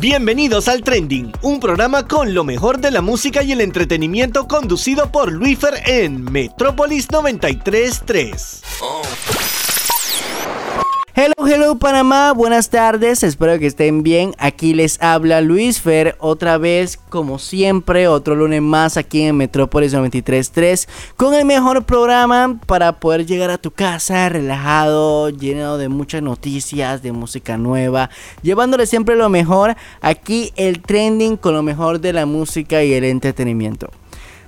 [0.00, 5.10] Bienvenidos al Trending, un programa con lo mejor de la música y el entretenimiento conducido
[5.10, 8.62] por Luifer en Metrópolis 933.
[11.20, 14.36] Hello, hello Panamá, buenas tardes, espero que estén bien.
[14.38, 19.92] Aquí les habla Luis Fer, otra vez, como siempre, otro lunes más aquí en Metrópolis
[19.92, 26.22] 933, con el mejor programa para poder llegar a tu casa relajado, lleno de muchas
[26.22, 28.10] noticias, de música nueva,
[28.42, 29.74] llevándole siempre lo mejor.
[30.00, 33.90] Aquí el trending con lo mejor de la música y el entretenimiento.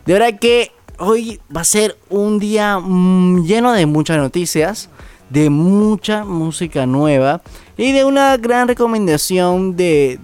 [0.07, 4.88] De verdad que hoy va a ser un día mm, lleno de muchas noticias
[5.30, 7.41] de mucha música nueva
[7.77, 10.19] y de una gran recomendación de,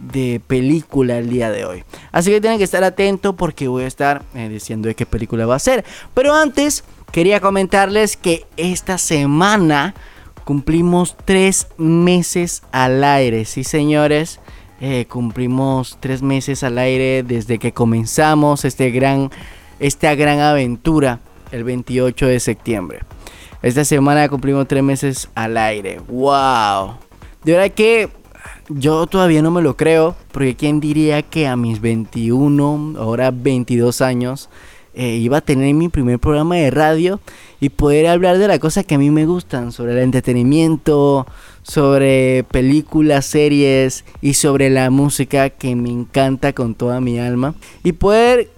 [0.46, 1.84] película el día de hoy.
[2.12, 5.46] Así que tienen que estar atentos porque voy a estar eh, diciendo de qué película
[5.46, 5.84] va a ser.
[6.12, 9.94] Pero antes quería comentarles que esta semana
[10.44, 13.44] cumplimos tres meses al aire.
[13.46, 14.40] Sí, señores.
[14.78, 19.30] Eh, cumplimos tres meses al aire desde que comenzamos este gran,
[19.78, 23.00] esta gran aventura el 28 de septiembre.
[23.66, 26.00] Esta semana cumplimos tres meses al aire.
[26.06, 26.98] ¡Wow!
[27.42, 28.08] De verdad que
[28.68, 30.14] yo todavía no me lo creo.
[30.30, 34.50] Porque quién diría que a mis 21, ahora 22 años,
[34.94, 37.18] eh, iba a tener mi primer programa de radio
[37.58, 41.26] y poder hablar de las cosas que a mí me gustan, sobre el entretenimiento,
[41.64, 47.56] sobre películas, series y sobre la música que me encanta con toda mi alma.
[47.82, 48.48] Y poder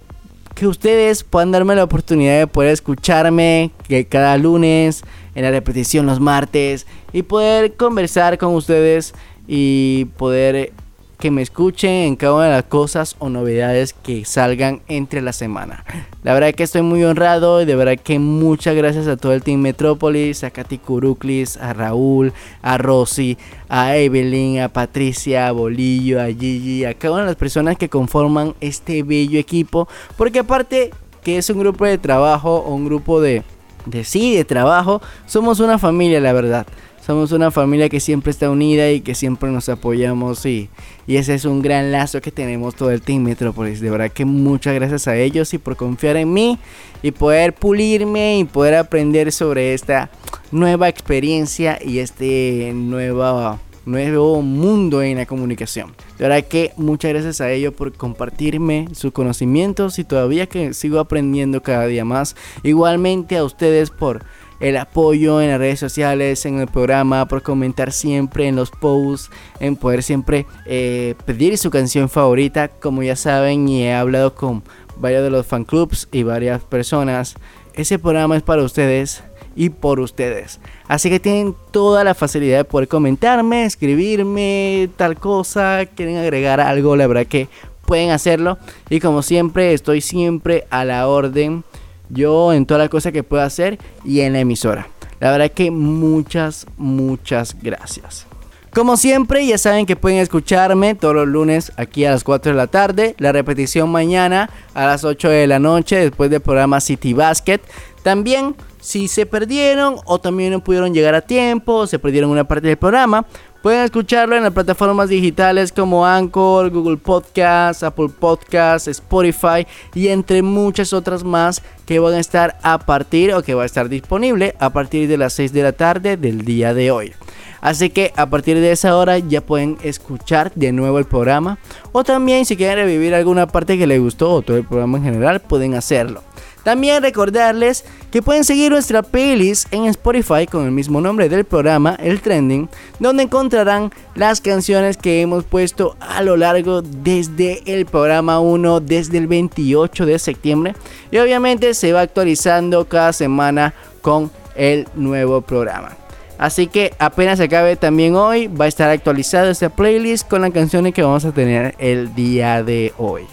[0.59, 6.05] que ustedes puedan darme la oportunidad de poder escucharme que cada lunes, en la repetición
[6.05, 9.13] los martes, y poder conversar con ustedes
[9.47, 10.73] y poder
[11.19, 15.33] que me escuchen en cada una de las cosas o novedades que salgan entre la
[15.33, 15.83] semana.
[16.23, 19.43] La verdad que estoy muy honrado y de verdad que muchas gracias a todo el
[19.43, 26.21] Team Metrópolis, a Katy Kuruklis, a Raúl, a Rosy, a Evelyn, a Patricia, a Bolillo,
[26.21, 29.89] a Gigi, a cada una de las personas que conforman este bello equipo.
[30.15, 33.43] Porque aparte que es un grupo de trabajo o un grupo de,
[33.85, 36.65] de sí, de trabajo, somos una familia, la verdad.
[37.09, 40.69] Somos una familia que siempre está unida y que siempre nos apoyamos y,
[41.09, 43.81] y ese es un gran lazo que tenemos todo el Team Metrópolis.
[43.81, 46.59] De verdad que muchas gracias a ellos y por confiar en mí
[47.01, 50.11] y poder pulirme y poder aprender sobre esta
[50.51, 55.95] nueva experiencia y este nuevo nuevo mundo en la comunicación.
[56.19, 60.99] De verdad que muchas gracias a ellos por compartirme sus conocimientos y todavía que sigo
[60.99, 62.35] aprendiendo cada día más.
[62.61, 64.23] Igualmente a ustedes por
[64.59, 69.31] el apoyo en las redes sociales, en el programa, por comentar siempre en los posts,
[69.59, 72.67] en poder siempre eh, pedir su canción favorita.
[72.67, 74.63] Como ya saben, y he hablado con
[74.97, 77.35] varios de los fan clubs y varias personas,
[77.73, 79.23] ese programa es para ustedes
[79.55, 80.59] y por ustedes.
[80.87, 86.95] Así que tienen toda la facilidad de poder comentarme, escribirme tal cosa, quieren agregar algo,
[86.95, 87.47] la verdad que
[87.85, 88.57] pueden hacerlo.
[88.89, 91.63] Y como siempre, estoy siempre a la orden
[92.09, 94.87] yo en toda la cosa que pueda hacer y en la emisora.
[95.19, 98.25] La verdad que muchas, muchas gracias.
[98.73, 102.57] Como siempre, ya saben que pueden escucharme todos los lunes aquí a las 4 de
[102.57, 103.15] la tarde.
[103.17, 107.59] La repetición mañana a las 8 de la noche después del programa City Basket.
[108.03, 112.43] También, si se perdieron o también no pudieron llegar a tiempo o se perdieron una
[112.43, 113.25] parte del programa,
[113.61, 120.41] Pueden escucharlo en las plataformas digitales como Anchor, Google Podcast, Apple Podcast, Spotify y entre
[120.41, 124.55] muchas otras más que van a estar a partir o que va a estar disponible
[124.59, 127.11] a partir de las 6 de la tarde del día de hoy.
[127.59, 131.57] Así que a partir de esa hora ya pueden escuchar de nuevo el programa
[131.91, 135.03] o también si quieren revivir alguna parte que les gustó o todo el programa en
[135.03, 136.23] general pueden hacerlo.
[136.69, 141.95] También recordarles que pueden seguir nuestra playlist en Spotify con el mismo nombre del programa,
[141.95, 142.69] el Trending,
[142.99, 149.17] donde encontrarán las canciones que hemos puesto a lo largo desde el programa 1, desde
[149.17, 150.75] el 28 de septiembre.
[151.09, 155.97] Y obviamente se va actualizando cada semana con el nuevo programa.
[156.37, 160.93] Así que apenas acabe también hoy, va a estar actualizada esta playlist con las canciones
[160.93, 163.25] que vamos a tener el día de hoy.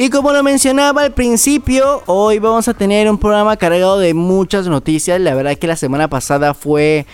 [0.00, 4.68] Y como lo mencionaba al principio, hoy vamos a tener un programa cargado de muchas
[4.68, 5.20] noticias.
[5.20, 7.04] La verdad que la semana pasada fue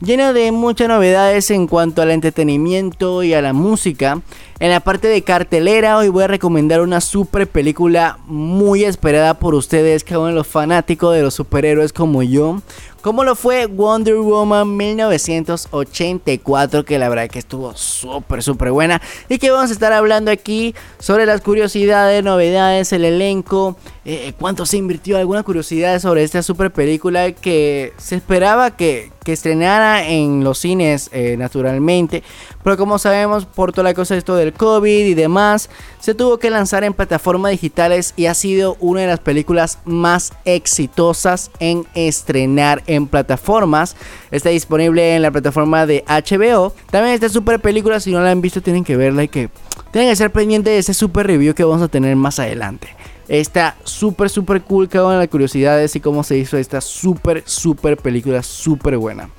[0.00, 4.22] llena de muchas novedades en cuanto al entretenimiento y a la música.
[4.62, 9.56] En la parte de cartelera hoy voy a recomendar una super película muy esperada por
[9.56, 12.62] ustedes, que son los fanáticos de los superhéroes como yo
[13.02, 19.02] como lo fue Wonder Woman 1984, que la verdad que estuvo súper, súper buena.
[19.28, 24.66] Y que vamos a estar hablando aquí sobre las curiosidades, novedades, el elenco, eh, cuánto
[24.66, 30.58] se invirtió, alguna curiosidad sobre esta super película que se esperaba que, estrenara en los
[30.58, 32.24] cines eh, naturalmente.
[32.64, 35.70] Pero como sabemos, por toda la cosa esto del COVID y demás,
[36.00, 40.32] se tuvo que lanzar en plataformas digitales y ha sido una de las películas más
[40.44, 43.96] exitosas en estrenar en plataformas.
[44.30, 46.74] Está disponible en la plataforma de HBO.
[46.90, 49.50] También esta super película, si no la han visto, tienen que verla y que
[49.92, 52.88] tienen que ser pendientes de ese super review que vamos a tener más adelante.
[53.28, 54.88] Está súper, súper cool.
[54.88, 59.30] Cada una de las curiosidades y cómo se hizo esta súper, súper película, súper buena.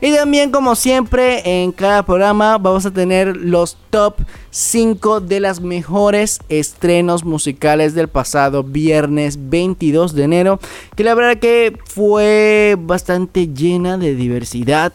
[0.00, 4.16] Y también, como siempre, en cada programa vamos a tener los top
[4.50, 10.60] 5 de las mejores estrenos musicales del pasado viernes 22 de enero.
[10.96, 14.92] Que la verdad que fue bastante llena de diversidad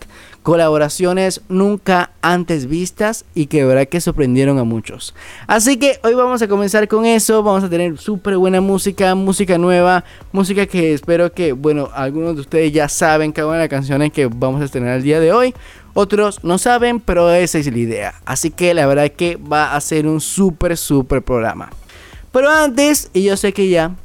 [0.47, 5.13] colaboraciones nunca antes vistas y que verdad que sorprendieron a muchos.
[5.45, 9.57] Así que hoy vamos a comenzar con eso, vamos a tener súper buena música, música
[9.57, 13.69] nueva, música que espero que, bueno, algunos de ustedes ya saben cada una de las
[13.69, 15.53] canciones que vamos a estrenar el día de hoy.
[15.93, 18.13] Otros no saben, pero esa es la idea.
[18.23, 21.71] Así que la verdad que va a ser un súper, súper programa.
[22.31, 23.97] Pero antes, y yo sé que ya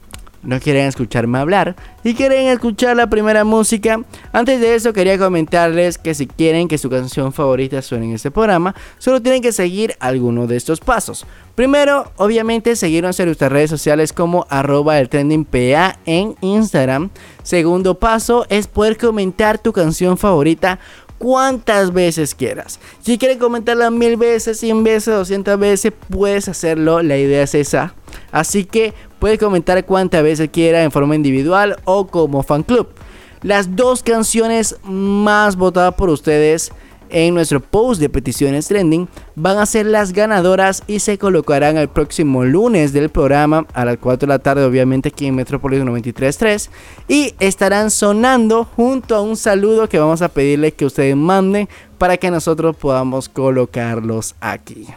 [0.43, 4.01] no quieren escucharme hablar y quieren escuchar la primera música.
[4.33, 8.31] Antes de eso quería comentarles que si quieren que su canción favorita suene en este
[8.31, 11.27] programa, solo tienen que seguir alguno de estos pasos.
[11.55, 17.11] Primero, obviamente seguirnos en nuestras redes sociales como arroba el trending PA en Instagram.
[17.43, 20.79] Segundo paso es poder comentar tu canción favorita
[21.19, 22.81] cuantas veces quieras.
[23.01, 27.01] Si quieres comentarla mil veces, cien veces, doscientas veces, puedes hacerlo.
[27.01, 27.95] La idea es esa.
[28.33, 28.93] Así que
[29.23, 32.89] puedes comentar cuantas veces quieras en forma individual o como fan club.
[33.43, 36.73] Las dos canciones más votadas por ustedes
[37.09, 41.87] en nuestro post de peticiones trending van a ser las ganadoras y se colocarán el
[41.87, 46.69] próximo lunes del programa a las 4 de la tarde obviamente aquí en Metropolis 93.3
[47.07, 52.17] y estarán sonando junto a un saludo que vamos a pedirle que ustedes manden para
[52.17, 54.89] que nosotros podamos colocarlos aquí.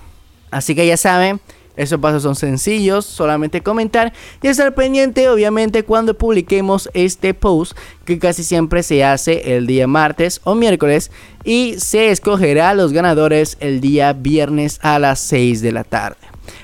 [0.49, 1.39] Así que ya saben,
[1.75, 8.19] esos pasos son sencillos, solamente comentar y estar pendiente obviamente cuando publiquemos este post que
[8.19, 11.11] casi siempre se hace el día martes o miércoles
[11.43, 16.17] y se escogerá a los ganadores el día viernes a las 6 de la tarde.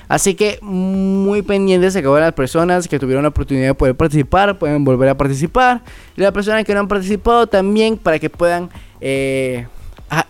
[0.08, 4.58] Así que muy pendientes de que las personas que tuvieron la oportunidad de poder participar
[4.58, 5.82] pueden volver a participar
[6.16, 8.68] y las personas que no han participado también para que puedan
[9.00, 9.66] eh,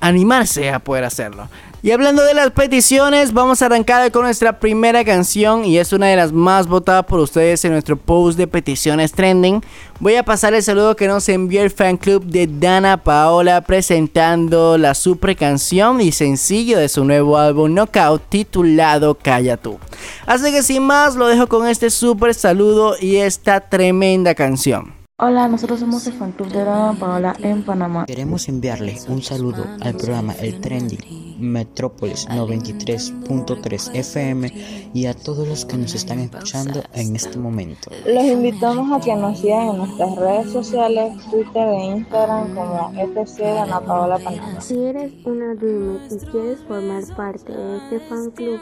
[0.00, 1.48] animarse a poder hacerlo.
[1.84, 6.06] Y hablando de las peticiones, vamos a arrancar con nuestra primera canción y es una
[6.06, 9.60] de las más votadas por ustedes en nuestro post de peticiones trending.
[9.98, 14.78] Voy a pasar el saludo que nos envió el fan club de Dana Paola presentando
[14.78, 19.80] la super canción y sencillo de su nuevo álbum Knockout titulado Calla tú.
[20.24, 25.01] Así que sin más, lo dejo con este super saludo y esta tremenda canción.
[25.24, 28.06] Hola, nosotros somos el fan club de Dana Paola en Panamá.
[28.06, 34.52] Queremos enviarle un saludo al programa El Trending Metrópolis 93.3 FM
[34.92, 37.92] y a todos los que nos están escuchando en este momento.
[38.04, 43.44] Los invitamos a que nos sigan en nuestras redes sociales, Twitter e Instagram como FC
[43.44, 44.60] Dana Paola Panamá.
[44.60, 48.58] Si eres una Dreamer y quieres formar parte de este fan club,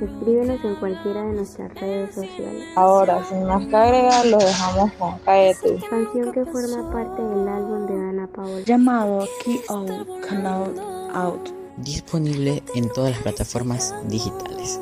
[0.00, 2.64] Escríbenos en cualquiera de nuestras redes sociales.
[2.74, 5.78] Ahora, sin más que agregar, lo dejamos con Cállate.
[5.88, 8.60] Canción que forma parte del álbum de Ana Paola.
[8.66, 10.74] Llamado Key Out, Canal
[11.14, 11.48] Out.
[11.76, 14.80] Disponible en todas las plataformas digitales.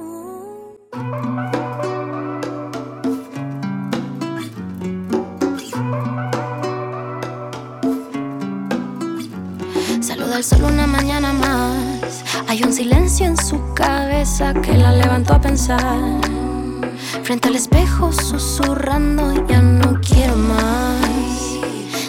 [10.00, 11.91] Saluda al sol una mañana más
[12.52, 15.80] hay un silencio en su cabeza que la levantó a pensar.
[17.22, 21.00] Frente al espejo susurrando, ya no quiero más.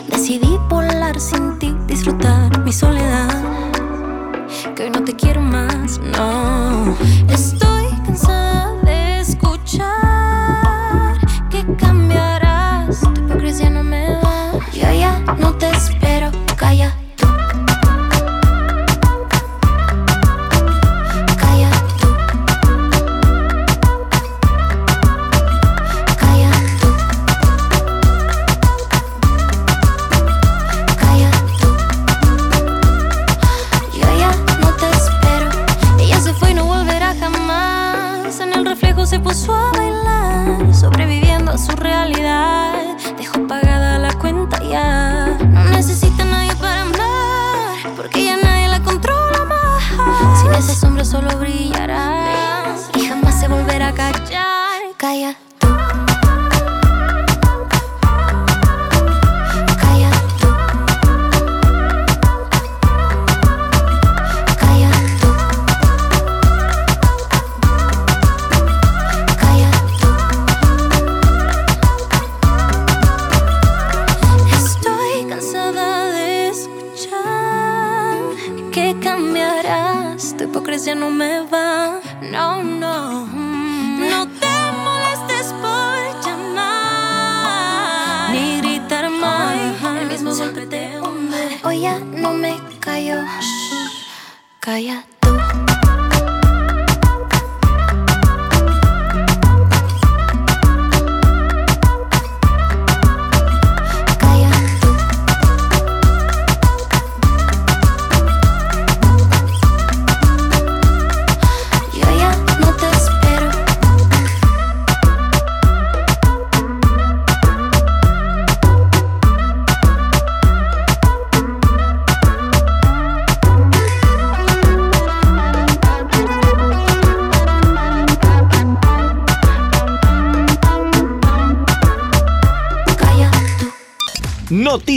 [0.10, 3.42] Decidí volar sin ti, disfrutar mi soledad.
[4.76, 6.94] Que hoy no te quiero más, no.
[7.30, 8.43] Estoy cansada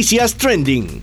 [0.06, 1.02] Noticias Trending.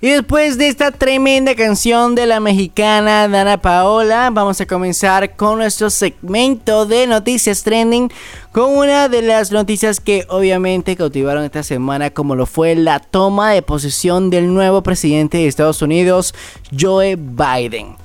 [0.00, 5.58] Y después de esta tremenda canción de la mexicana Dana Paola, vamos a comenzar con
[5.58, 8.12] nuestro segmento de noticias trending
[8.52, 13.50] con una de las noticias que obviamente cautivaron esta semana como lo fue la toma
[13.50, 16.32] de posesión del nuevo presidente de Estados Unidos,
[16.78, 17.96] Joe Biden.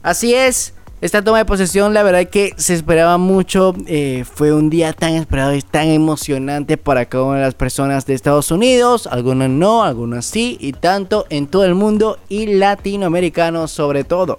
[0.00, 3.74] Así es, esta toma de posesión, la verdad que se esperaba mucho.
[3.86, 8.06] Eh, fue un día tan esperado y tan emocionante para cada una de las personas
[8.06, 9.06] de Estados Unidos.
[9.06, 14.38] Algunas no, algunas sí, y tanto en todo el mundo y latinoamericano sobre todo.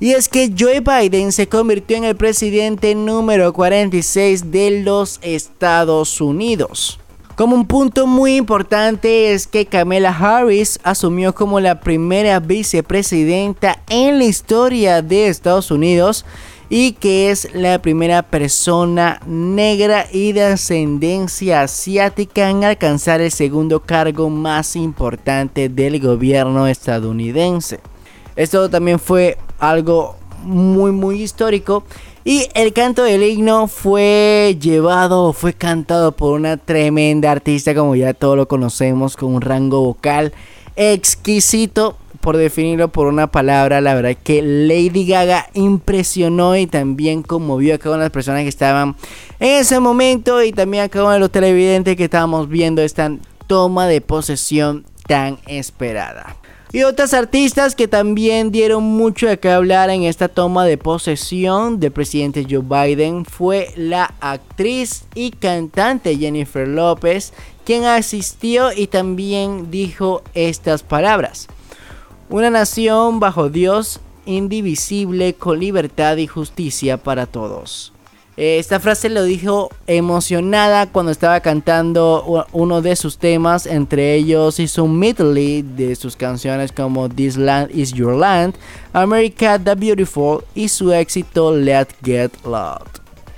[0.00, 6.20] Y es que Joe Biden se convirtió en el presidente número 46 de los Estados
[6.20, 6.98] Unidos.
[7.36, 14.18] Como un punto muy importante es que Kamala Harris asumió como la primera vicepresidenta en
[14.18, 16.26] la historia de Estados Unidos
[16.68, 23.80] y que es la primera persona negra y de ascendencia asiática en alcanzar el segundo
[23.80, 27.80] cargo más importante del gobierno estadounidense.
[28.36, 31.84] Esto también fue algo muy muy histórico
[32.24, 38.14] y el canto del himno fue llevado, fue cantado por una tremenda artista, como ya
[38.14, 40.32] todos lo conocemos, con un rango vocal
[40.76, 43.80] exquisito, por definirlo por una palabra.
[43.80, 48.42] La verdad que Lady Gaga impresionó y también conmovió a cada una de las personas
[48.42, 48.94] que estaban
[49.40, 53.10] en ese momento y también a cada uno de los televidentes que estábamos viendo esta
[53.48, 56.36] toma de posesión tan esperada.
[56.74, 61.78] Y otras artistas que también dieron mucho de qué hablar en esta toma de posesión
[61.80, 67.34] del presidente Joe Biden fue la actriz y cantante Jennifer López,
[67.66, 71.46] quien asistió y también dijo estas palabras.
[72.30, 77.92] Una nación bajo Dios, indivisible, con libertad y justicia para todos.
[78.42, 83.66] Eh, esta frase lo dijo emocionada cuando estaba cantando uno de sus temas.
[83.66, 88.56] Entre ellos hizo un medley de sus canciones como This Land Is Your Land,
[88.94, 92.88] America the Beautiful y su éxito Let Get Loud.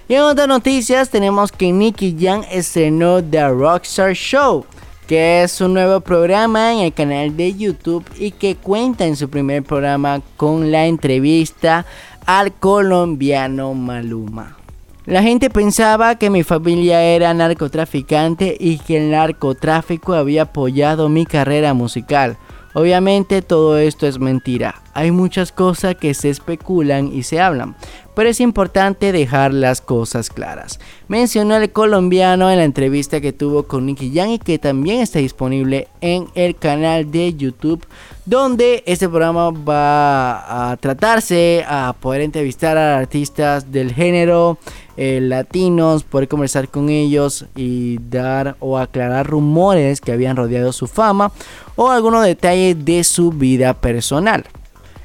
[0.09, 4.65] Y en otras noticias tenemos que Nicky Young estrenó The Rockstar Show,
[5.07, 9.29] que es un nuevo programa en el canal de YouTube y que cuenta en su
[9.29, 11.85] primer programa con la entrevista
[12.25, 14.64] al colombiano Maluma.
[15.07, 21.27] La gente pensaba que mi familia era narcotraficante y que el narcotráfico había apoyado mi
[21.27, 22.39] carrera musical.
[22.73, 24.83] Obviamente todo esto es mentira.
[24.95, 27.77] Hay muchas cosas que se especulan y se hablan,
[28.15, 30.81] pero es importante dejar las cosas claras.
[31.09, 35.19] Mencionó el colombiano en la entrevista que tuvo con Nicky Jam y que también está
[35.19, 37.85] disponible en el canal de YouTube,
[38.25, 44.59] donde este programa va a tratarse a poder entrevistar a artistas del género
[44.97, 50.87] eh, latinos, poder conversar con ellos y dar o aclarar rumores que habían rodeado su
[50.87, 51.33] fama
[51.75, 54.45] o algunos detalles de su vida personal.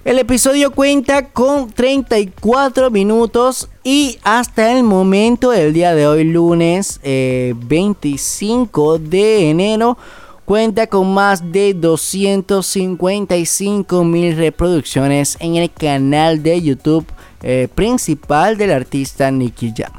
[0.06, 7.02] El episodio cuenta con 34 minutos y hasta el momento del día de hoy, lunes
[7.04, 9.98] 25 eh, de enero,
[10.46, 17.06] cuenta con más de 255 mil reproducciones en el canal de YouTube
[17.44, 19.92] eh, principal del artista Nicky Jam.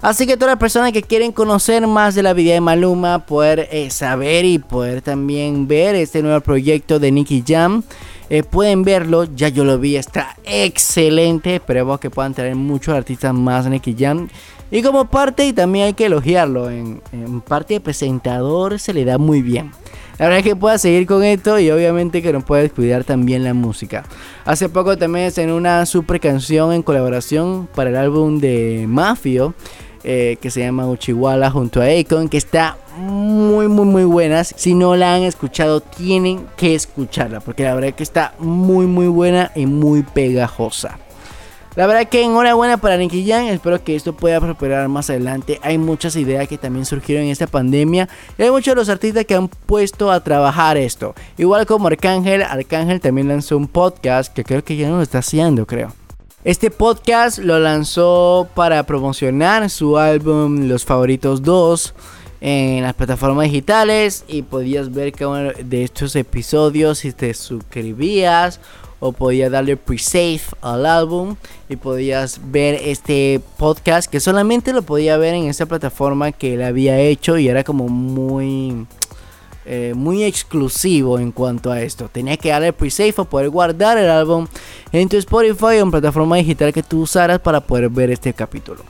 [0.00, 3.68] Así que todas las personas que quieren conocer más de la vida de Maluma, poder
[3.72, 7.82] eh, saber y poder también ver este nuevo proyecto de Nicky Jam,
[8.30, 9.24] eh, pueden verlo.
[9.24, 11.56] Ya yo lo vi, está excelente.
[11.56, 14.28] Esperemos que puedan traer muchos artistas más Nicky Jam.
[14.70, 19.04] Y como parte, y también hay que elogiarlo, en, en parte de presentador se le
[19.04, 19.72] da muy bien.
[20.20, 23.42] La verdad es que pueda seguir con esto y obviamente que no puedes cuidar también
[23.42, 24.04] la música.
[24.44, 29.54] Hace poco también en una super canción en colaboración para el álbum de Mafio.
[30.04, 34.44] Eh, que se llama Uchiwala junto a Akon, que está muy, muy, muy buena.
[34.44, 39.08] Si no la han escuchado, tienen que escucharla, porque la verdad que está muy, muy
[39.08, 40.98] buena y muy pegajosa.
[41.76, 45.60] La verdad que enhorabuena para Nicky Jam, espero que esto pueda prosperar más adelante.
[45.62, 49.24] Hay muchas ideas que también surgieron en esta pandemia y hay muchos de los artistas
[49.24, 51.14] que han puesto a trabajar esto.
[51.38, 55.18] Igual como Arcángel, Arcángel también lanzó un podcast que creo que ya no lo está
[55.18, 55.92] haciendo, creo.
[56.42, 61.92] Este podcast lo lanzó para promocionar su álbum Los Favoritos 2
[62.40, 68.58] en las plataformas digitales y podías ver cada uno de estos episodios si te suscribías
[69.00, 71.36] o podías darle pre-save al álbum
[71.68, 76.62] y podías ver este podcast que solamente lo podía ver en esa plataforma que él
[76.62, 78.86] había hecho y era como muy
[79.72, 82.08] eh, muy exclusivo en cuanto a esto.
[82.12, 84.48] Tenía que darle pre-save para poder guardar el álbum
[84.90, 88.82] en tu Spotify o en plataforma digital que tú usaras para poder ver este capítulo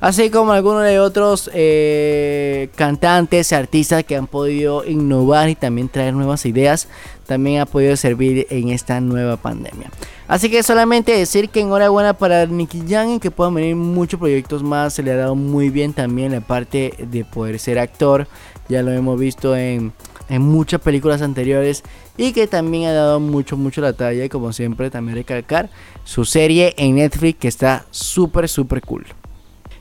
[0.00, 6.14] así como algunos de otros eh, cantantes, artistas que han podido innovar y también traer
[6.14, 6.88] nuevas ideas,
[7.26, 9.90] también ha podido servir en esta nueva pandemia.
[10.26, 14.62] Así que solamente decir que enhorabuena para Nicky Young y que puedan venir muchos proyectos
[14.62, 14.94] más.
[14.94, 18.28] Se le ha dado muy bien también la parte de poder ser actor.
[18.68, 19.92] Ya lo hemos visto en,
[20.28, 21.82] en muchas películas anteriores
[22.16, 24.24] y que también ha dado mucho, mucho la talla.
[24.24, 25.70] Y como siempre, también recalcar
[26.04, 29.06] su serie en Netflix que está súper, súper cool.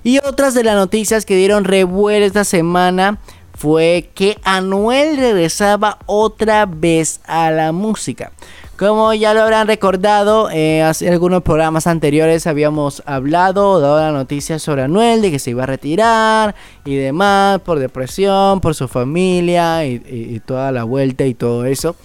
[0.04, 3.20] Y otras de las noticias que dieron revuelo esta semana
[3.58, 8.32] fue que Anuel regresaba otra vez a la música.
[8.78, 14.60] Como ya lo habrán recordado, eh, hace algunos programas anteriores habíamos hablado, dado la noticia
[14.60, 16.54] sobre Anuel, de que se iba a retirar
[16.86, 21.96] y demás, por depresión, por su familia y toda la vuelta y todo eso.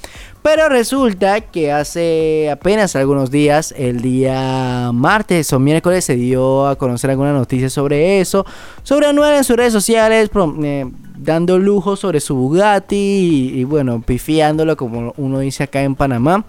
[0.42, 6.76] Pero resulta que hace apenas algunos días, el día martes o miércoles, se dio a
[6.76, 8.44] conocer alguna noticia sobre eso.
[8.82, 10.30] Sobre Anuel en sus redes sociales,
[10.64, 16.44] eh, dando lujo sobre su Bugatti y, bueno, pifiándolo como uno dice acá en Panamá.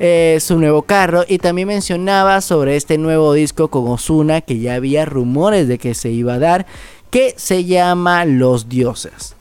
[0.00, 4.74] Eh, su nuevo carro y también mencionaba sobre este nuevo disco con Osuna que ya
[4.74, 6.66] había rumores de que se iba a dar
[7.10, 9.34] que se llama Los Dioses.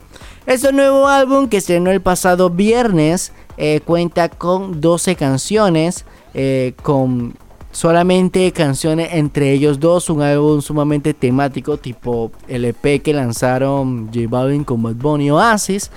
[0.47, 7.35] Este nuevo álbum que estrenó el pasado viernes eh, cuenta con 12 canciones, eh, con
[7.71, 14.21] solamente canciones entre ellos dos, un álbum sumamente temático tipo el EP que lanzaron J
[14.27, 15.91] Balvin con Bad Bunny Oasis.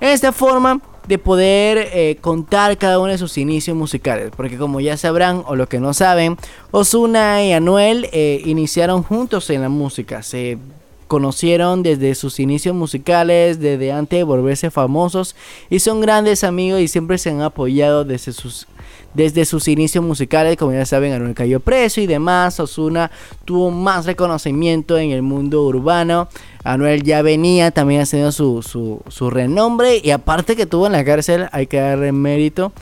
[0.00, 4.80] En esta forma de poder eh, contar cada uno de sus inicios musicales, porque como
[4.80, 6.36] ya sabrán o lo que no saben,
[6.70, 10.58] Osuna y Anuel iniciaron juntos en la música, se
[11.06, 15.36] conocieron desde sus inicios musicales, desde antes de volverse famosos
[15.70, 18.66] y son grandes amigos y siempre se han apoyado desde sus
[19.14, 22.60] desde sus inicios musicales, como ya saben, Anuel cayó preso y demás.
[22.60, 23.10] Osuna
[23.44, 26.28] tuvo más reconocimiento en el mundo urbano.
[26.64, 31.04] Anuel ya venía también haciendo su, su, su renombre y aparte que tuvo en la
[31.04, 32.72] cárcel, hay que darle mérito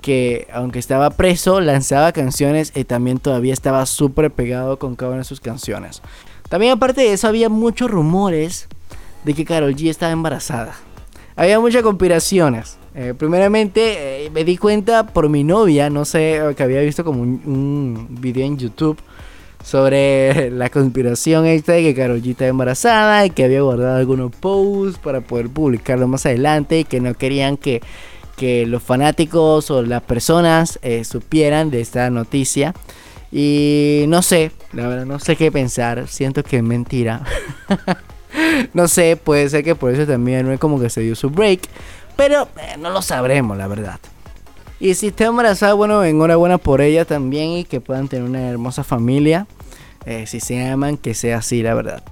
[0.00, 5.18] que aunque estaba preso, lanzaba canciones y también todavía estaba súper pegado con cada una
[5.20, 6.02] de sus canciones.
[6.50, 8.68] También aparte de eso había muchos rumores
[9.24, 10.74] de que Carol G estaba embarazada.
[11.36, 12.76] Había muchas conspiraciones.
[12.96, 17.22] Eh, primeramente eh, me di cuenta por mi novia, no sé, que había visto como
[17.22, 18.98] un, video en YouTube
[19.64, 24.30] sobre la conspiración esta de que Carol G estaba embarazada y que había guardado algunos
[24.36, 27.82] posts para poder publicarlo más adelante y que no querían que,
[28.36, 32.74] que los fanáticos o las personas eh, supieran de esta noticia.
[33.32, 36.06] Y no sé, la verdad no sé qué pensar.
[36.06, 37.24] Siento que es mentira.
[38.72, 41.30] no sé, puede ser que por eso también no es como que se dio su
[41.30, 41.62] break.
[42.16, 43.98] Pero eh, no lo sabremos, la verdad.
[44.80, 48.84] Y si está embarazada, bueno, enhorabuena por ella también y que puedan tener una hermosa
[48.84, 49.46] familia.
[50.04, 52.02] Eh, si se aman, que sea así, la verdad.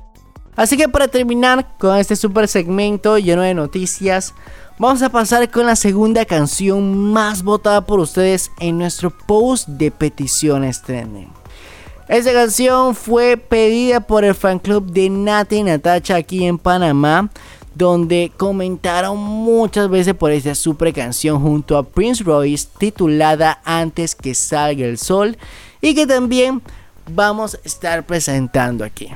[0.56, 4.34] Así que para terminar con este super segmento lleno de noticias,
[4.82, 9.92] Vamos a pasar con la segunda canción más votada por ustedes en nuestro post de
[9.92, 11.28] peticiones trending.
[12.08, 17.30] Esta canción fue pedida por el fan club de Nati Natacha aquí en Panamá,
[17.74, 24.34] donde comentaron muchas veces por esta super canción junto a Prince Royce titulada Antes que
[24.34, 25.36] salga el sol
[25.80, 26.62] y que también
[27.10, 29.08] vamos a estar presentando aquí.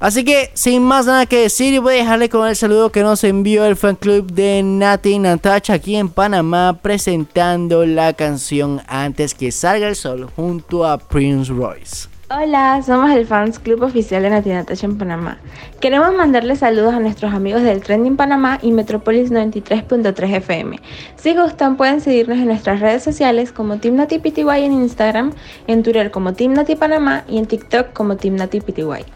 [0.00, 3.24] Así que sin más nada que decir, voy a dejarle con el saludo que nos
[3.24, 9.50] envió el fan club de Nati Natacha aquí en Panamá presentando la canción Antes que
[9.50, 12.08] salga el sol junto a Prince Royce.
[12.30, 15.38] Hola, somos el Fans Club Oficial de Nati Natasha en Panamá.
[15.80, 20.78] Queremos mandarles saludos a nuestros amigos del Trending Panamá y Metropolis 93.3 FM.
[21.16, 25.32] Si gustan, pueden seguirnos en nuestras redes sociales como Team Nati PTY en Instagram,
[25.68, 29.06] en Twitter como Team Nati Panamá y en TikTok como Team Nati PTY.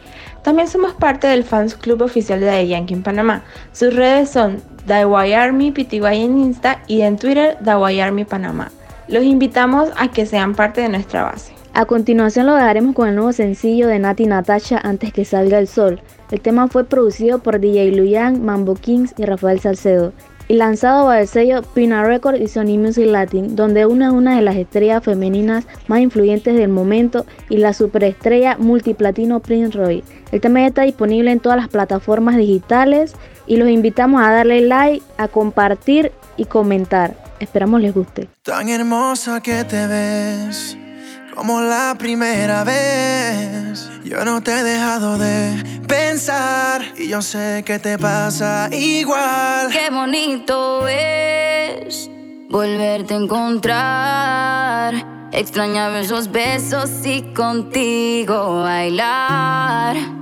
[0.43, 3.43] También somos parte del Fans Club Oficial de The Yankee en Panamá.
[3.73, 8.73] Sus redes son DIY Army PTY en Insta y en Twitter DIY Army Panamá.
[9.07, 11.62] Los invitamos a que sean parte de nuestra base.
[11.75, 15.67] A continuación lo dejaremos con el nuevo sencillo de Nati Natasha Antes que salga el
[15.67, 16.03] sol.
[16.31, 20.13] El tema fue producido por DJ Luyan, Mambo Kings y Rafael Salcedo
[20.49, 24.37] y lanzado bajo el sello Pina Record y Sony Music Latin, donde una es una
[24.37, 30.05] de las estrellas femeninas más influyentes del momento y la superestrella multiplatino Prince Roy.
[30.31, 33.15] El tema ya está disponible en todas las plataformas digitales
[33.47, 37.15] y los invitamos a darle like, a compartir y comentar.
[37.41, 38.29] Esperamos les guste.
[38.43, 40.77] Tan hermosa que te ves
[41.35, 43.89] como la primera vez.
[44.05, 49.71] Yo no te he dejado de pensar y yo sé que te pasa igual.
[49.71, 52.11] Qué bonito es
[52.51, 55.29] volverte a encontrar.
[55.33, 60.22] Extrañaba esos besos y contigo bailar.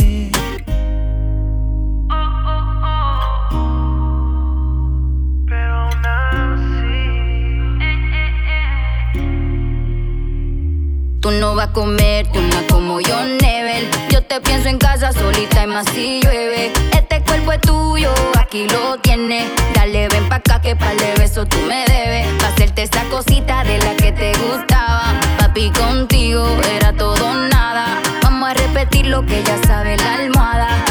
[11.21, 13.87] Tú no vas a comerte una como yo, Nebel.
[14.09, 16.73] Yo te pienso en casa solita y más si llueve.
[16.93, 19.45] Este cuerpo es tuyo, aquí lo tienes.
[19.75, 22.25] Dale, ven pa' acá que para de beso tú me debes.
[22.41, 25.13] Pa' hacerte esa cosita de la que te gustaba.
[25.37, 26.43] Papi, contigo
[26.75, 28.01] era todo nada.
[28.23, 30.90] Vamos a repetir lo que ya sabe la almohada.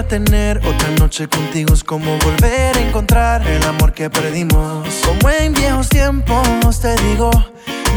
[0.00, 4.88] tener otra noche contigo es como volver a encontrar el amor que perdimos.
[5.04, 7.30] Como en viejos tiempos te digo,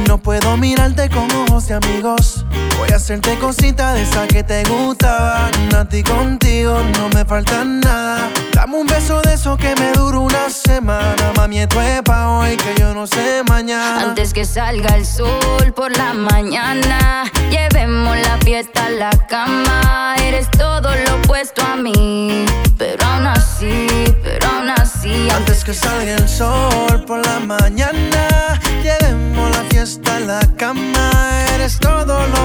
[0.05, 2.44] no puedo mirarte con ojos de amigos.
[2.77, 5.53] Voy a hacerte cosita de esa que te gustaban.
[5.75, 8.29] A ti contigo no me falta nada.
[8.53, 11.31] Dame un beso de eso que me dura una semana.
[11.35, 14.01] Mami, esto es pa' hoy que yo no sé mañana.
[14.01, 20.15] Antes que salga el sol por la mañana, llevemos la fiesta a la cama.
[20.19, 22.45] Eres todo lo opuesto a mí,
[22.77, 23.87] pero aún así,
[24.23, 25.29] pero aún así.
[25.29, 31.11] Antes que salga el sol por la mañana, llevemos la fiesta a la cama.
[31.53, 32.44] Eres todo lo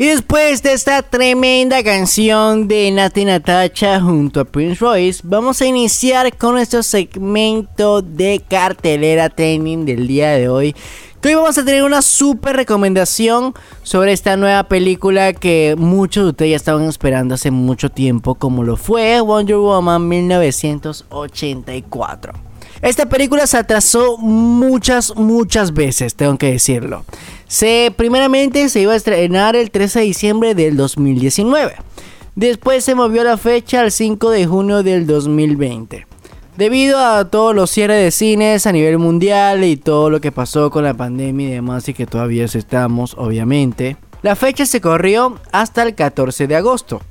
[0.00, 5.66] Y después de esta tremenda canción de Nati Natacha junto a Prince Royce, vamos a
[5.66, 10.74] iniciar con nuestro segmento de cartelera trending del día de hoy.
[11.22, 16.52] Hoy vamos a tener una super recomendación sobre esta nueva película que muchos de ustedes
[16.52, 22.49] ya estaban esperando hace mucho tiempo, como lo fue Wonder Woman 1984.
[22.82, 27.04] Esta película se atrasó muchas, muchas veces, tengo que decirlo.
[27.46, 31.74] Se, primeramente se iba a estrenar el 13 de diciembre del 2019.
[32.36, 36.06] Después se movió la fecha al 5 de junio del 2020.
[36.56, 40.70] Debido a todos los cierres de cines a nivel mundial y todo lo que pasó
[40.70, 45.82] con la pandemia y demás y que todavía estamos, obviamente, la fecha se corrió hasta
[45.82, 47.02] el 14 de agosto.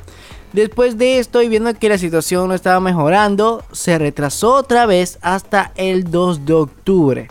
[0.54, 5.20] Después de esto y viendo que la situación no estaba mejorando, se retrasó otra vez
[5.22, 7.28] hasta el 2 de octubre.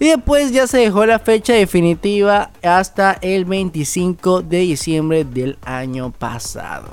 [0.00, 6.10] Y después ya se dejó la fecha definitiva hasta el 25 de diciembre del año
[6.10, 6.88] pasado.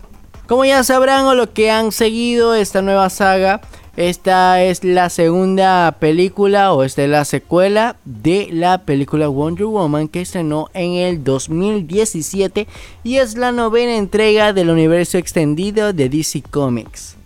[0.47, 3.61] Como ya sabrán o lo que han seguido esta nueva saga,
[3.95, 10.07] esta es la segunda película o esta es la secuela de la película Wonder Woman
[10.07, 12.67] que estrenó en el 2017
[13.03, 17.17] y es la novena entrega del universo extendido de DC Comics.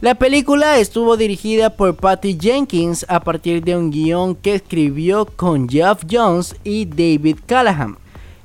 [0.00, 5.68] La película estuvo dirigida por Patty Jenkins a partir de un guion que escribió con
[5.68, 7.96] Jeff Jones y David Callahan.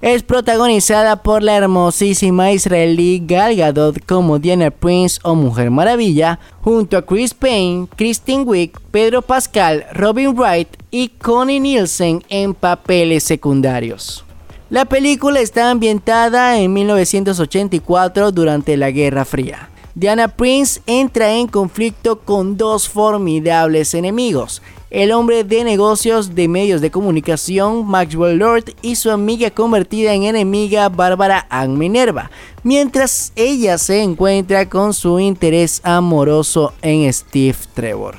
[0.03, 6.97] Es protagonizada por la hermosísima israelí Gal Gadot como Diana Prince o Mujer Maravilla, junto
[6.97, 14.25] a Chris Payne, Kristen Wiig, Pedro Pascal, Robin Wright y Connie Nielsen en papeles secundarios.
[14.69, 19.69] La película está ambientada en 1984 durante la Guerra Fría.
[19.95, 24.61] Diana Prince entra en conflicto con dos formidables enemigos,
[24.93, 30.21] el hombre de negocios de medios de comunicación Maxwell Lord y su amiga convertida en
[30.21, 32.29] enemiga Bárbara Ann Minerva,
[32.61, 38.17] mientras ella se encuentra con su interés amoroso en Steve Trevor.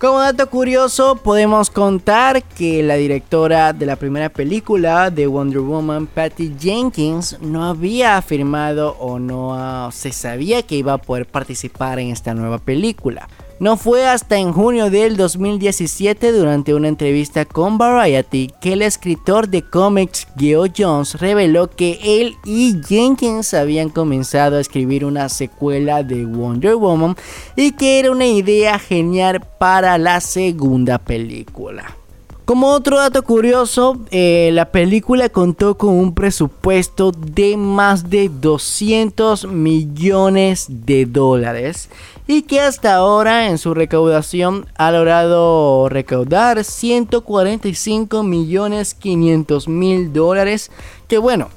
[0.00, 6.08] Como dato curioso, podemos contar que la directora de la primera película de Wonder Woman,
[6.08, 12.10] Patty Jenkins, no había afirmado o no se sabía que iba a poder participar en
[12.10, 13.28] esta nueva película.
[13.62, 19.46] No fue hasta en junio del 2017 durante una entrevista con Variety que el escritor
[19.46, 26.02] de cómics Geo Jones reveló que él y Jenkins habían comenzado a escribir una secuela
[26.02, 27.14] de Wonder Woman
[27.54, 32.01] y que era una idea genial para la segunda película.
[32.44, 39.46] Como otro dato curioso, eh, la película contó con un presupuesto de más de 200
[39.46, 41.88] millones de dólares
[42.26, 50.72] y que hasta ahora en su recaudación ha logrado recaudar 145 millones 500 mil dólares
[51.06, 51.48] que bueno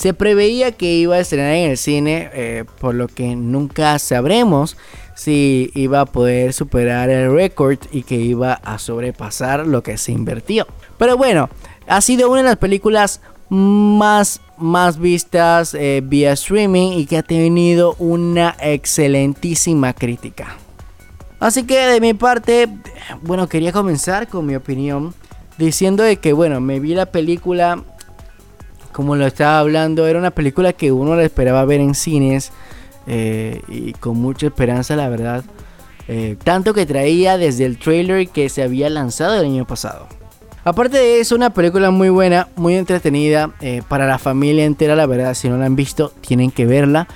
[0.00, 4.78] se preveía que iba a estrenar en el cine eh, por lo que nunca sabremos
[5.14, 10.12] si iba a poder superar el récord y que iba a sobrepasar lo que se
[10.12, 10.66] invirtió.
[10.96, 11.50] Pero bueno,
[11.86, 17.22] ha sido una de las películas más, más vistas eh, vía streaming y que ha
[17.22, 20.56] tenido una excelentísima crítica.
[21.40, 22.70] Así que de mi parte,
[23.20, 25.12] bueno, quería comenzar con mi opinión
[25.58, 27.84] diciendo de que, bueno, me vi la película,
[29.00, 32.52] como lo estaba hablando, era una película que uno la esperaba ver en cines
[33.06, 35.42] eh, y con mucha esperanza, la verdad.
[36.06, 40.06] Eh, tanto que traía desde el trailer que se había lanzado el año pasado.
[40.64, 45.06] Aparte de eso, una película muy buena, muy entretenida eh, para la familia entera, la
[45.06, 45.32] verdad.
[45.32, 47.08] Si no la han visto, tienen que verla.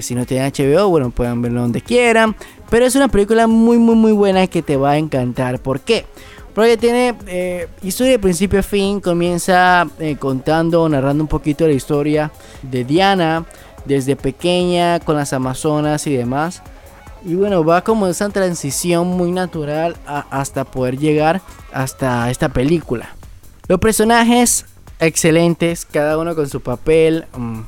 [0.00, 2.34] si no tienen HBO, bueno, pueden verlo donde quieran.
[2.70, 5.60] Pero es una película muy, muy, muy buena que te va a encantar.
[5.60, 6.06] ¿Por qué?
[6.54, 9.00] Porque tiene historia de principio a fin.
[9.00, 9.86] Comienza
[10.18, 12.30] contando, narrando un poquito la historia
[12.62, 13.44] de Diana
[13.84, 16.62] desde pequeña con las Amazonas y demás.
[17.24, 23.14] Y bueno, va como esa transición muy natural hasta poder llegar hasta esta película.
[23.68, 24.64] Los personajes
[25.00, 27.26] excelentes, cada uno con su papel.
[27.36, 27.60] Mm,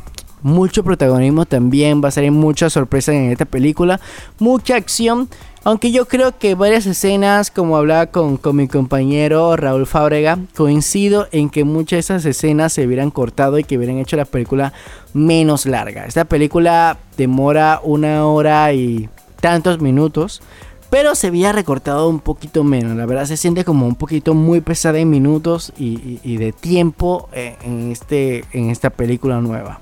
[0.43, 4.01] mucho protagonismo también, va a ser muchas sorpresas en esta película.
[4.39, 5.29] Mucha acción
[5.65, 11.51] aunque yo creo que varias escenas, como hablaba con, mi compañero Raúl Fábrega, coincido en
[11.51, 14.73] que muchas de esas escenas se hubieran cortado y que hubieran hecho la película
[15.15, 16.05] menos larga.
[16.05, 19.09] Esta película demora una hora y
[19.41, 20.43] tantos minutos,
[20.91, 22.97] pero se había recortado un poquito menos.
[22.97, 27.93] La verdad se siente como un poquito muy pesada en minutos y, de tiempo en,
[27.93, 29.81] este, en esta película nueva.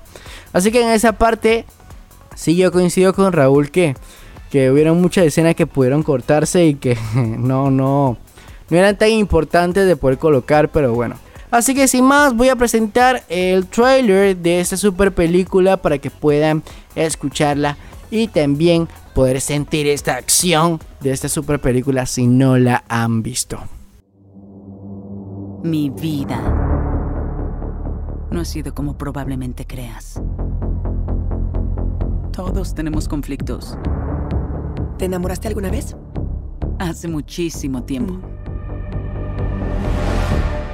[0.53, 1.65] Así que en esa parte,
[2.35, 3.95] sí yo coincido con Raúl que
[4.51, 8.17] que hubieron muchas escenas que pudieron cortarse y que no, no,
[8.69, 11.15] no eran tan importantes de poder colocar, pero bueno.
[11.49, 16.11] Así que sin más voy a presentar el trailer de esta super película para que
[16.11, 16.63] puedan
[16.95, 17.77] escucharla
[18.09, 23.59] y también poder sentir esta acción de esta super película si no la han visto.
[25.63, 26.39] Mi vida
[28.31, 30.21] no ha sido como probablemente creas.
[32.31, 33.77] Todos tenemos conflictos.
[35.01, 35.95] ¿Te enamoraste alguna vez?
[36.77, 38.13] Hace muchísimo tiempo.
[38.13, 38.21] Mm.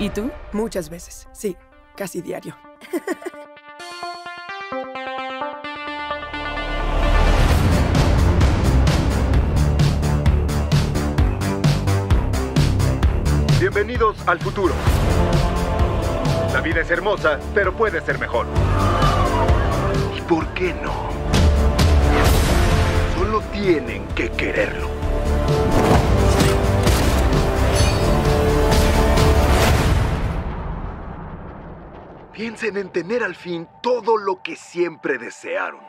[0.02, 0.30] ¿Y tú?
[0.52, 1.56] Muchas veces, sí,
[1.96, 2.54] casi diario.
[13.62, 14.74] Bienvenidos al futuro.
[16.52, 18.46] La vida es hermosa, pero puede ser mejor.
[20.18, 21.16] ¿Y por qué no?
[23.41, 24.89] tienen que quererlo.
[32.34, 35.82] Piensen en tener al fin todo lo que siempre desearon.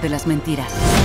[0.00, 0.99] De las mentiras.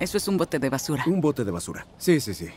[0.00, 1.04] Eso es un bote de basura.
[1.06, 1.86] Un bote de basura.
[1.98, 2.48] Sí, sí, sí.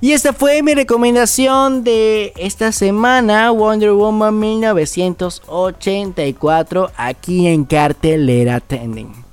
[0.00, 9.25] Y esta fue mi recomendación de esta semana, Wonder Woman 1984, aquí en cartelera Trending.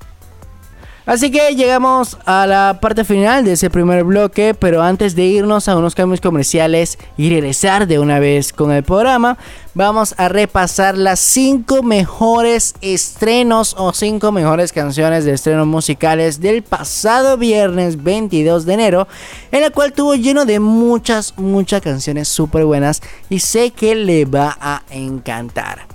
[1.06, 5.68] Así que llegamos a la parte final de ese primer bloque, pero antes de irnos
[5.68, 9.38] a unos cambios comerciales y regresar de una vez con el programa,
[9.74, 16.64] vamos a repasar las 5 mejores estrenos o 5 mejores canciones de estrenos musicales del
[16.64, 19.08] pasado viernes 22 de enero,
[19.52, 24.24] en la cual tuvo lleno de muchas, muchas canciones súper buenas y sé que le
[24.24, 25.86] va a encantar.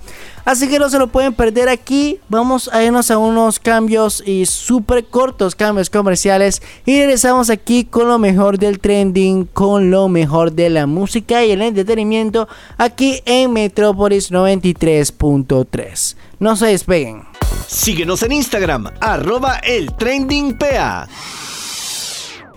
[0.49, 2.19] Así que no se lo pueden perder aquí.
[2.27, 6.63] Vamos a irnos a unos cambios y súper cortos cambios comerciales.
[6.87, 11.51] Y regresamos aquí con lo mejor del trending, con lo mejor de la música y
[11.51, 12.47] el entretenimiento
[12.79, 16.15] aquí en Metrópolis 93.3.
[16.39, 17.25] No se despeguen.
[17.67, 21.07] Síguenos en Instagram, arroba el trendingpa.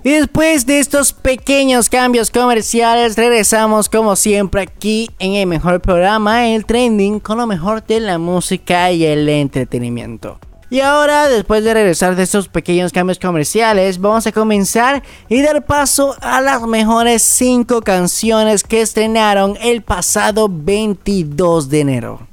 [0.05, 6.49] Y después de estos pequeños cambios comerciales, regresamos como siempre aquí en el mejor programa,
[6.49, 10.41] el trending, con lo mejor de la música y el entretenimiento.
[10.71, 15.67] Y ahora, después de regresar de estos pequeños cambios comerciales, vamos a comenzar y dar
[15.67, 22.27] paso a las mejores 5 canciones que estrenaron el pasado 22 de enero.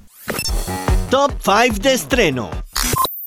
[1.12, 2.50] Top 5 de estreno.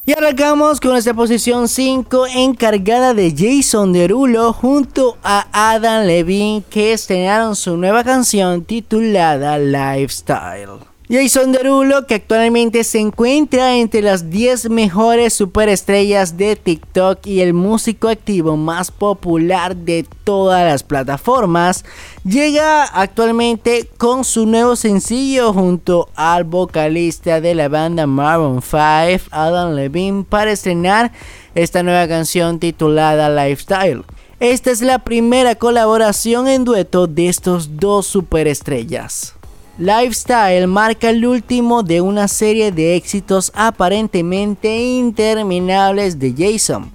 [0.04, 6.92] Y arrancamos con esta posición 5 encargada de Jason Derulo junto a Adam Levine que
[6.92, 10.91] estrenaron su nueva canción titulada Lifestyle.
[11.08, 17.54] Jason Derulo, que actualmente se encuentra entre las 10 mejores superestrellas de TikTok y el
[17.54, 21.84] músico activo más popular de todas las plataformas,
[22.24, 29.74] llega actualmente con su nuevo sencillo junto al vocalista de la banda Maroon 5, Adam
[29.74, 31.12] Levine, para estrenar
[31.54, 34.04] esta nueva canción titulada Lifestyle.
[34.38, 39.34] Esta es la primera colaboración en dueto de estos dos superestrellas.
[39.78, 46.92] Lifestyle marca el último de una serie de éxitos aparentemente interminables de Jason,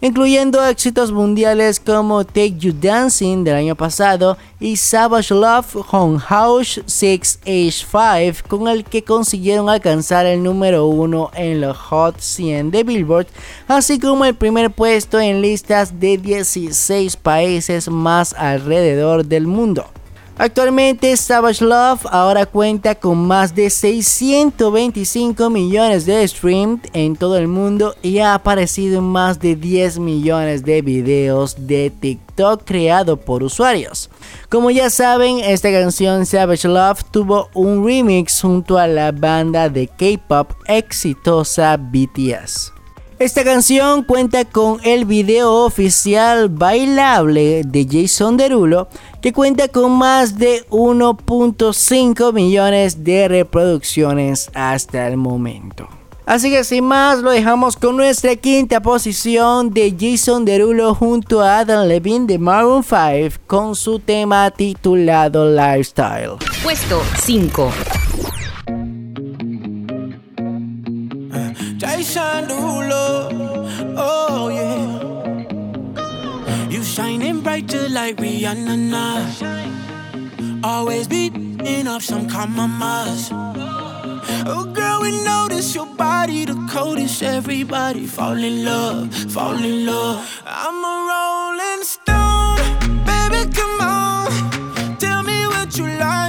[0.00, 6.80] incluyendo éxitos mundiales como Take You Dancing del año pasado y Savage Love on House
[6.86, 12.70] 6 Age 5, con el que consiguieron alcanzar el número 1 en los Hot 100
[12.70, 13.26] de Billboard,
[13.66, 19.90] así como el primer puesto en listas de 16 países más alrededor del mundo.
[20.42, 27.46] Actualmente Savage Love ahora cuenta con más de 625 millones de streams en todo el
[27.46, 33.42] mundo y ha aparecido en más de 10 millones de videos de TikTok creado por
[33.42, 34.08] usuarios.
[34.48, 39.88] Como ya saben, esta canción Savage Love tuvo un remix junto a la banda de
[39.88, 42.72] K-pop exitosa BTS.
[43.20, 48.88] Esta canción cuenta con el video oficial bailable de Jason Derulo
[49.20, 55.88] que cuenta con más de 1.5 millones de reproducciones hasta el momento.
[56.30, 61.58] Así que sin más lo dejamos con nuestra quinta posición de Jason Derulo junto a
[61.58, 66.36] Adam Levine de Maroon 5 con su tema titulado Lifestyle.
[66.62, 67.72] Puesto 5.
[71.80, 73.28] Jason Derulo,
[73.96, 74.59] oh yeah.
[77.00, 78.76] Brighter like Rihanna.
[78.90, 79.24] Nah.
[80.62, 83.30] Always beating up some compromise.
[84.52, 87.22] Oh, girl, we notice your body the coldest.
[87.22, 90.42] Everybody fall in love, fall in love.
[90.44, 92.56] I'm a rolling stone,
[93.06, 94.30] baby, come on.
[94.98, 96.19] Tell me what you like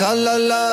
[0.00, 0.69] La la la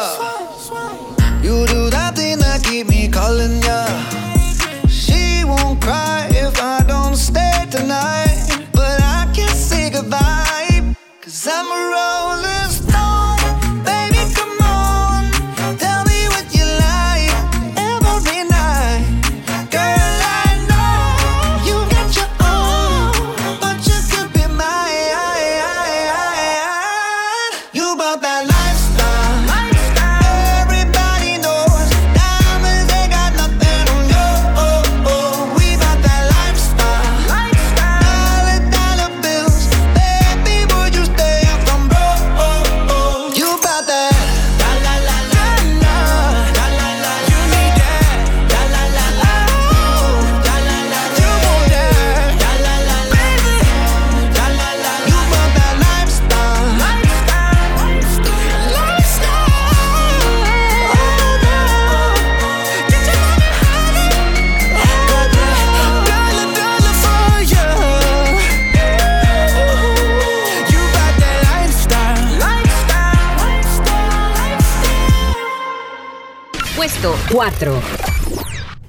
[77.48, 77.74] 4.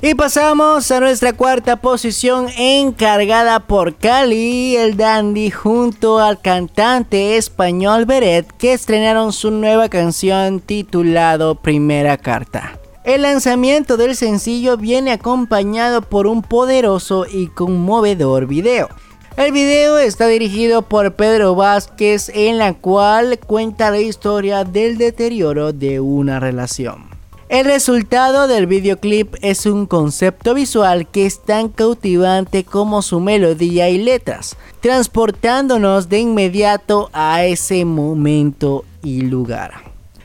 [0.01, 8.05] Y pasamos a nuestra cuarta posición encargada por Cali, el dandy, junto al cantante español
[8.05, 12.79] Beret, que estrenaron su nueva canción titulado Primera Carta.
[13.05, 18.89] El lanzamiento del sencillo viene acompañado por un poderoso y conmovedor video.
[19.37, 25.73] El video está dirigido por Pedro Vázquez en la cual cuenta la historia del deterioro
[25.73, 27.08] de una relación.
[27.49, 33.89] El resultado del videoclip es un concepto visual que es tan cautivante como su melodía
[33.89, 39.73] y letras, transportándonos de inmediato a ese momento y lugar.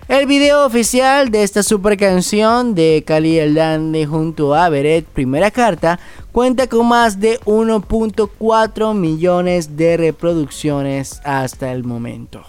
[0.09, 6.01] El video oficial de esta super canción de Cali Dandy junto a Beret Primera Carta
[6.33, 12.43] cuenta con más de 1.4 millones de reproducciones hasta el momento.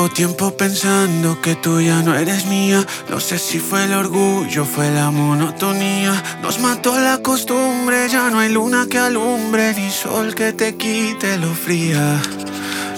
[0.00, 2.86] Llevo tiempo pensando que tú ya no eres mía.
[3.10, 6.14] No sé si fue el orgullo, fue la monotonía.
[6.40, 11.36] Nos mató la costumbre, ya no hay luna que alumbre, ni sol que te quite
[11.36, 12.18] lo fría.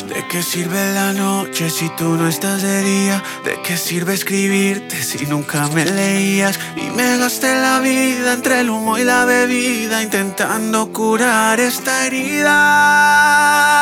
[0.07, 3.20] ¿De qué sirve la noche si tú no estás de día?
[3.44, 6.57] ¿De qué sirve escribirte si nunca me leías?
[6.76, 13.72] Y me gasté la vida entre el humo y la bebida intentando curar esta herida.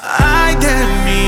[0.00, 1.27] Ay de mí,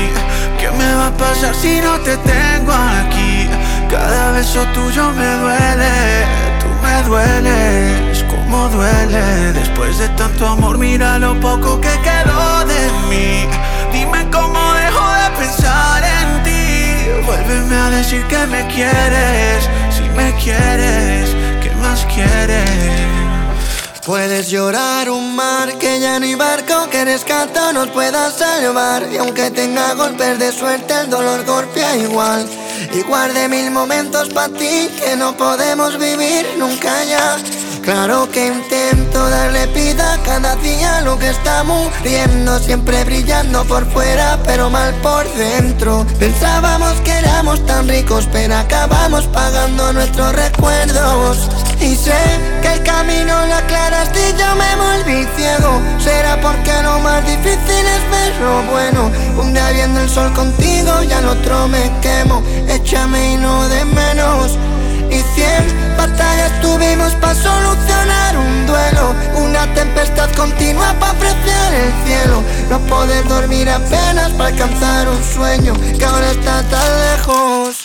[0.81, 3.47] me va a pasar si no te tengo aquí?
[3.89, 5.93] Cada beso tuyo me duele,
[6.61, 9.53] tú me dueles, como duele.
[9.53, 13.47] Después de tanto amor, mira lo poco que quedó de mí.
[13.91, 17.25] Dime cómo dejo de pensar en ti.
[17.25, 19.69] Vuélveme a decir que me quieres,
[24.11, 29.07] Puedes llorar un mar que ya no hay barco que rescata nos pueda salvar.
[29.09, 32.45] Y aunque tenga golpes de suerte el dolor golpea igual.
[32.93, 37.37] Y guarde mil momentos para ti que no podemos vivir nunca ya
[37.83, 44.37] Claro que intento darle vida cada día lo que está muriendo, siempre brillando por fuera,
[44.45, 46.05] pero mal por dentro.
[46.19, 51.49] Pensábamos que éramos tan ricos, pero acabamos pagando nuestros recuerdos.
[51.79, 52.21] Y sé
[52.61, 55.81] que el camino lo aclaraste y yo me volví ciego.
[55.97, 59.11] Será porque lo más difícil es ver lo bueno.
[59.41, 62.43] Un día viendo el sol contigo y al otro me quemo.
[62.67, 64.57] Échame y no de menos.
[65.11, 65.63] Y cien
[65.97, 69.13] batallas tuvimos para solucionar un duelo.
[69.35, 72.41] Una tempestad continua para apreciar el cielo.
[72.69, 77.75] No poder dormir apenas para alcanzar un sueño que ahora está tan lejos.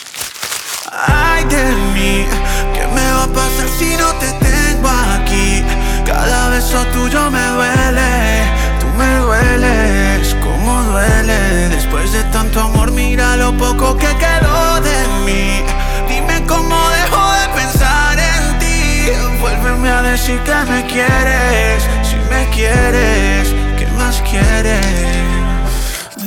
[0.89, 2.25] Ay de mí,
[2.73, 5.63] ¿qué me va a pasar si no te tengo aquí?
[6.05, 8.45] Cada beso tuyo me duele,
[8.79, 11.69] tú me dueles, como duele.
[11.69, 15.61] Después de tanto amor, mira lo poco que quedó de mí.
[16.07, 16.89] Dime cómo
[19.77, 25.46] Vuélveme a decir que me quieres, si me quieres, ¿qué más quieres?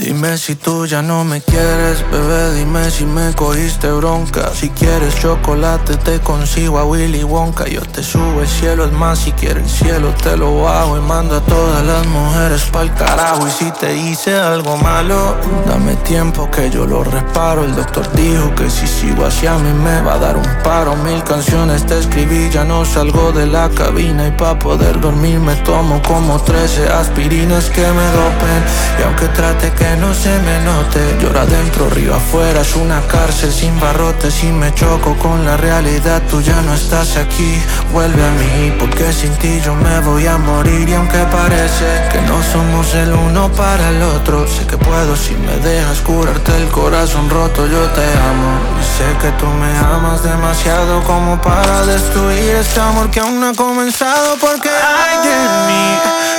[0.01, 4.51] Dime si tú ya no me quieres, bebé, dime si me cogiste bronca.
[4.55, 7.69] Si quieres chocolate te consigo a Willy Wonka.
[7.69, 11.01] Yo te subo el cielo, es más, si quieres el cielo te lo hago y
[11.03, 13.47] mando a todas las mujeres pa'l carajo.
[13.47, 15.37] Y si te hice algo malo,
[15.67, 17.65] dame tiempo que yo lo reparo.
[17.65, 20.97] El doctor dijo que si sigo así a mí me va a dar un paro.
[20.97, 25.57] Mil canciones te escribí, ya no salgo de la cabina y pa' poder dormir me
[25.57, 28.65] tomo como 13 aspirinas que me dopen.
[28.99, 31.17] Y aunque trate que no se me note.
[31.21, 34.43] Llora adentro, río afuera, es una cárcel sin barrotes.
[34.45, 37.61] Y me choco con la realidad, tú ya no estás aquí.
[37.93, 40.89] Vuelve a mí, porque sin ti yo me voy a morir.
[40.89, 45.35] Y aunque parece que no somos el uno para el otro Sé que puedo si
[45.35, 47.67] me dejas curarte el corazón roto.
[47.67, 53.11] Yo te amo y sé que tú me amas demasiado Como para destruir este amor
[53.11, 54.37] que aún no ha comenzado.
[54.41, 55.37] Porque ay de
[55.69, 55.99] mí,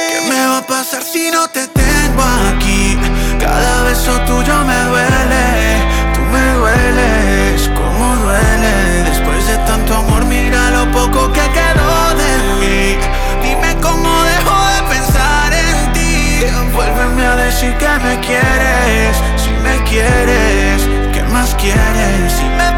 [0.09, 1.81] ¿qué me va a pasar si no te tengo?
[3.41, 5.45] Cada beso tuyo me duele,
[6.13, 9.03] tú me dueles, como duele.
[9.09, 12.97] Después de tanto amor, mira lo poco que quedó de mí.
[13.41, 16.45] Dime cómo dejo de pensar en ti.
[16.71, 22.31] Vuélveme a decir que me quieres, si me quieres, ¿qué más quieres?
[22.37, 22.71] Si me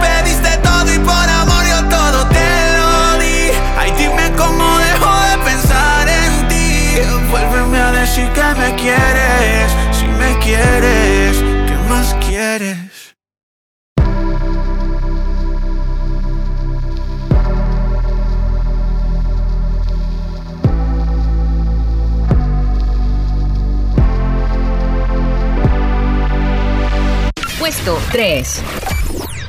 [27.63, 28.61] Puesto 3.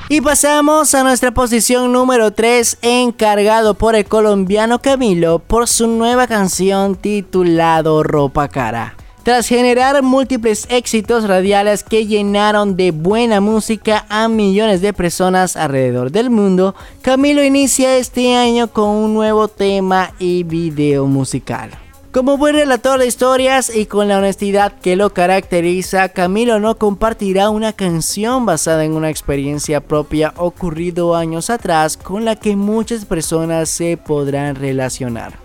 [0.09, 6.29] Y pasamos a nuestra posición número 3, encargado por el colombiano Camilo por su nueva
[6.29, 8.95] canción titulado Ropa Cara.
[9.25, 16.13] Tras generar múltiples éxitos radiales que llenaron de buena música a millones de personas alrededor
[16.13, 21.84] del mundo, Camilo inicia este año con un nuevo tema y video musical.
[22.15, 27.51] Como buen relator de historias y con la honestidad que lo caracteriza, Camilo no compartirá
[27.51, 33.69] una canción basada en una experiencia propia ocurrido años atrás con la que muchas personas
[33.69, 35.41] se podrán relacionar.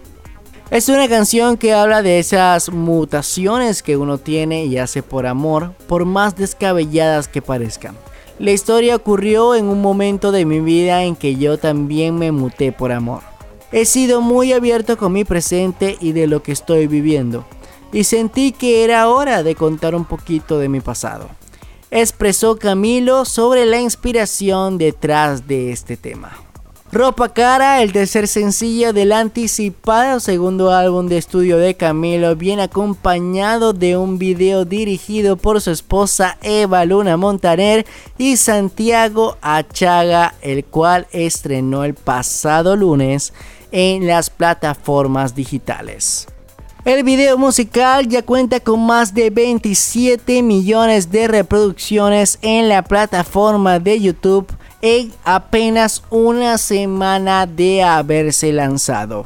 [0.70, 5.74] Es una canción que habla de esas mutaciones que uno tiene y hace por amor,
[5.88, 7.98] por más descabelladas que parezcan.
[8.38, 12.72] La historia ocurrió en un momento de mi vida en que yo también me muté
[12.72, 13.39] por amor.
[13.72, 17.46] He sido muy abierto con mi presente y de lo que estoy viviendo,
[17.92, 21.30] y sentí que era hora de contar un poquito de mi pasado.
[21.92, 26.32] Expresó Camilo sobre la inspiración detrás de este tema.
[26.92, 33.74] Ropa Cara, el tercer sencillo del anticipado segundo álbum de estudio de Camilo, viene acompañado
[33.74, 37.86] de un video dirigido por su esposa Eva Luna Montaner
[38.18, 43.34] y Santiago Achaga, el cual estrenó el pasado lunes
[43.72, 46.28] en las plataformas digitales.
[46.86, 53.80] El video musical ya cuenta con más de 27 millones de reproducciones en la plataforma
[53.80, 54.48] de YouTube
[54.82, 59.26] en apenas una semana de haberse lanzado.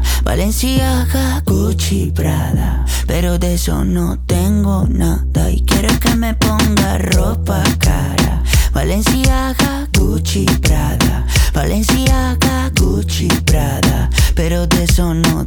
[0.23, 2.85] Valenciaga, Gucci, Prada.
[3.07, 5.49] Pero de eso no tengo nada.
[5.49, 8.43] Y quiere que me ponga ropa cara.
[8.73, 11.25] Valenciaga, Gucci, Prada.
[11.53, 14.09] Valenciaga, Gucci, Prada.
[14.35, 15.40] Pero de eso no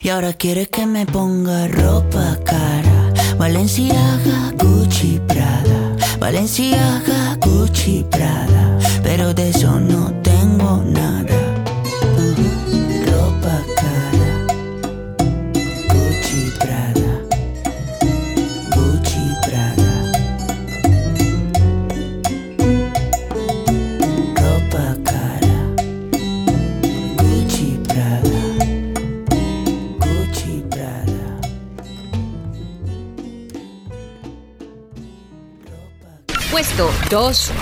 [0.00, 3.12] Y ahora quiere que me ponga ropa cara.
[3.36, 5.96] Valenciaga, Gucci, Prada.
[6.18, 8.78] Valenciaga, Gucci, Prada.
[9.02, 11.07] Pero de eso no tengo nada
[37.08, 37.52] 2.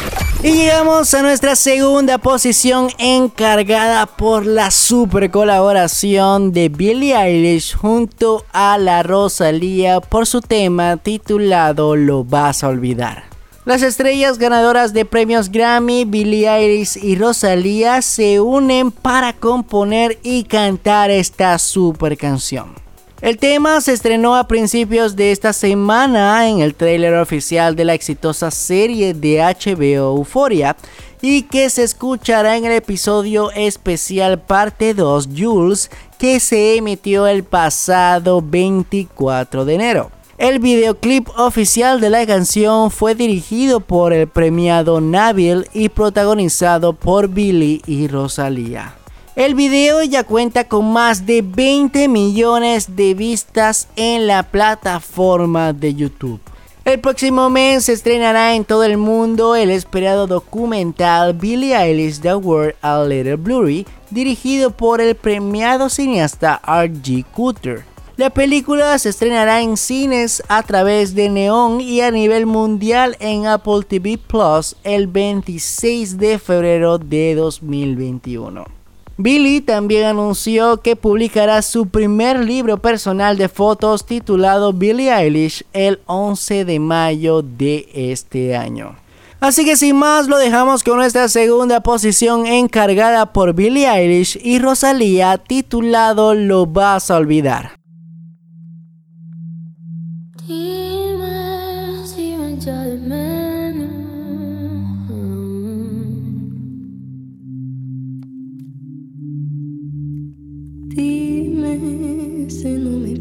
[0.43, 8.45] Y llegamos a nuestra segunda posición encargada por la super colaboración de Billie Eilish junto
[8.53, 13.25] a la Rosalía por su tema titulado Lo vas a olvidar.
[13.65, 20.45] Las estrellas ganadoras de premios Grammy, Billie Eilish y Rosalía se unen para componer y
[20.45, 22.86] cantar esta super canción.
[23.23, 27.95] El tema se estrenó a principios de esta semana en el tráiler oficial de la
[27.95, 30.77] exitosa serie de HBO Euphoria
[31.23, 37.43] y que se escuchará en el episodio especial parte 2 Jules que se emitió el
[37.43, 40.11] pasado 24 de enero.
[40.37, 47.29] El videoclip oficial de la canción fue dirigido por el premiado Nabil y protagonizado por
[47.29, 48.95] Billy y Rosalía.
[49.37, 55.95] El video ya cuenta con más de 20 millones de vistas en la plataforma de
[55.95, 56.41] YouTube.
[56.87, 62.35] El próximo mes se estrenará en todo el mundo el esperado documental Billie Eilish The
[62.35, 67.27] World a Little Blurry, dirigido por el premiado cineasta R.G.
[67.35, 67.85] Cooter.
[68.17, 73.45] La película se estrenará en cines a través de Neon y a nivel mundial en
[73.47, 78.76] Apple TV Plus el 26 de febrero de 2021.
[79.19, 86.01] Billy también anunció que publicará su primer libro personal de fotos titulado Billie Eilish el
[86.05, 88.97] 11 de mayo de este año.
[89.41, 94.59] Así que sin más lo dejamos con nuestra segunda posición encargada por Billie Eilish y
[94.59, 97.77] Rosalía titulado Lo vas a olvidar.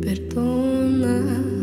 [0.05, 1.54] No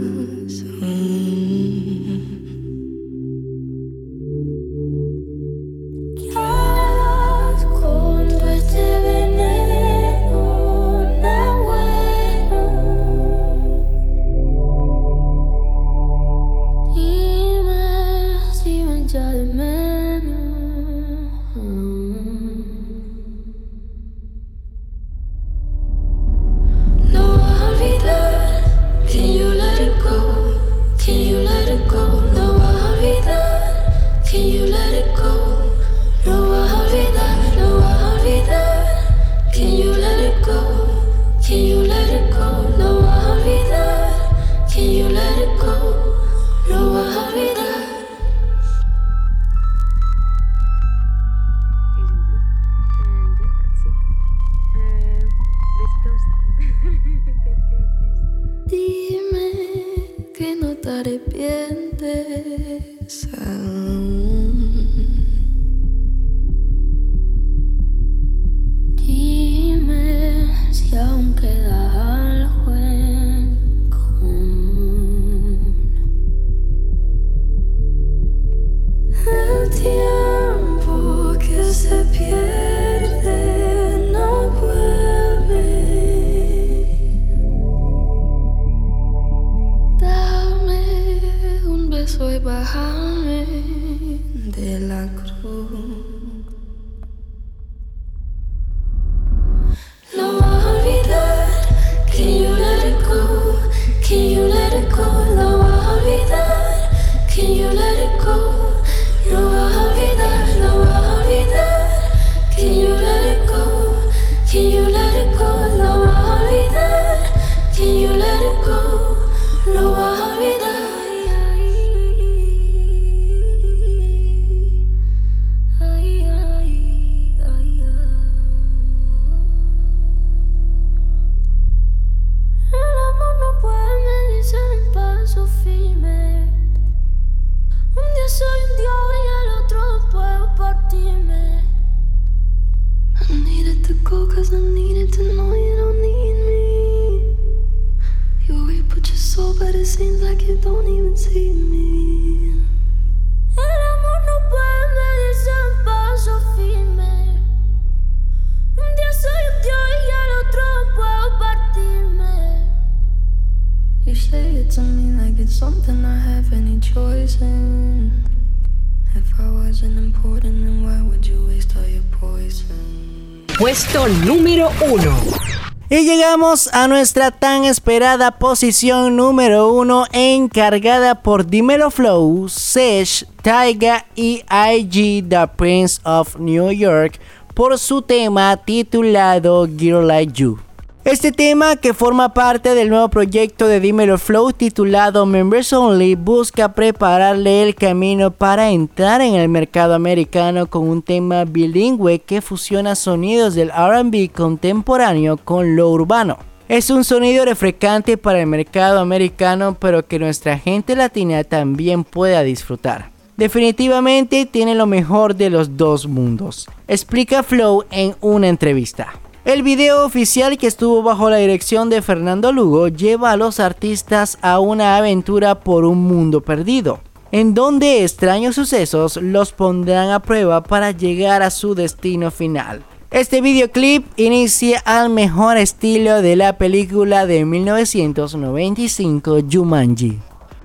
[176.53, 185.26] a nuestra tan esperada posición número uno encargada por Dimelo Flow, Sesh, Taiga y IG
[185.30, 187.18] The Prince of New York
[187.55, 190.59] por su tema titulado Girl Like You.
[191.05, 196.74] Este tema, que forma parte del nuevo proyecto de Dimelo Flow titulado Members Only, busca
[196.74, 202.94] prepararle el camino para entrar en el mercado americano con un tema bilingüe que fusiona
[202.94, 206.38] sonidos del RB contemporáneo con lo urbano.
[206.68, 212.44] Es un sonido refrescante para el mercado americano, pero que nuestra gente latina también pueda
[212.44, 213.11] disfrutar.
[213.36, 219.14] Definitivamente tiene lo mejor de los dos mundos, explica Flow en una entrevista.
[219.45, 224.38] El video oficial que estuvo bajo la dirección de Fernando Lugo lleva a los artistas
[224.40, 227.01] a una aventura por un mundo perdido,
[227.32, 232.84] en donde extraños sucesos los pondrán a prueba para llegar a su destino final.
[233.11, 240.20] Este videoclip inicia al mejor estilo de la película de 1995 Jumanji.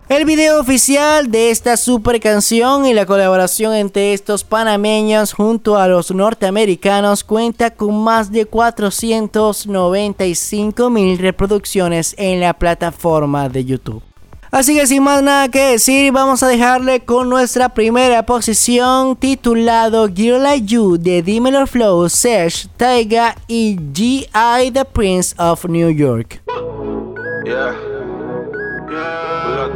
[0.10, 5.90] El video oficial de esta super canción y la colaboración entre estos panameños junto a
[5.90, 14.02] los norteamericanos cuenta con más de 495 mil reproducciones en la plataforma de YouTube.
[14.50, 20.08] Así que sin más nada que decir, vamos a dejarle con nuestra primera posición titulado
[20.08, 24.72] Girl Like You de Dimelo Flow, Sesh, Taiga y G.I.
[24.72, 26.42] The Prince of New York.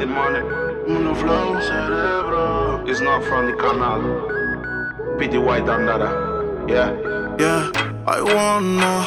[0.02, 0.40] The money.
[0.88, 2.84] Uno flow, cerebro.
[2.88, 4.02] It's not from the canal.
[5.20, 6.10] Pity white and dada.
[6.68, 6.90] Yeah.
[7.38, 7.70] Yeah,
[8.08, 9.06] I wanna.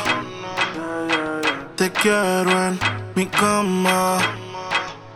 [1.75, 2.79] Te quiero en
[3.17, 4.21] mi cama.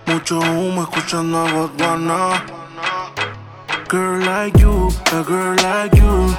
[0.06, 2.42] Mucho humo escuchando a Botswana.
[3.88, 6.34] Girl like you, a girl like you.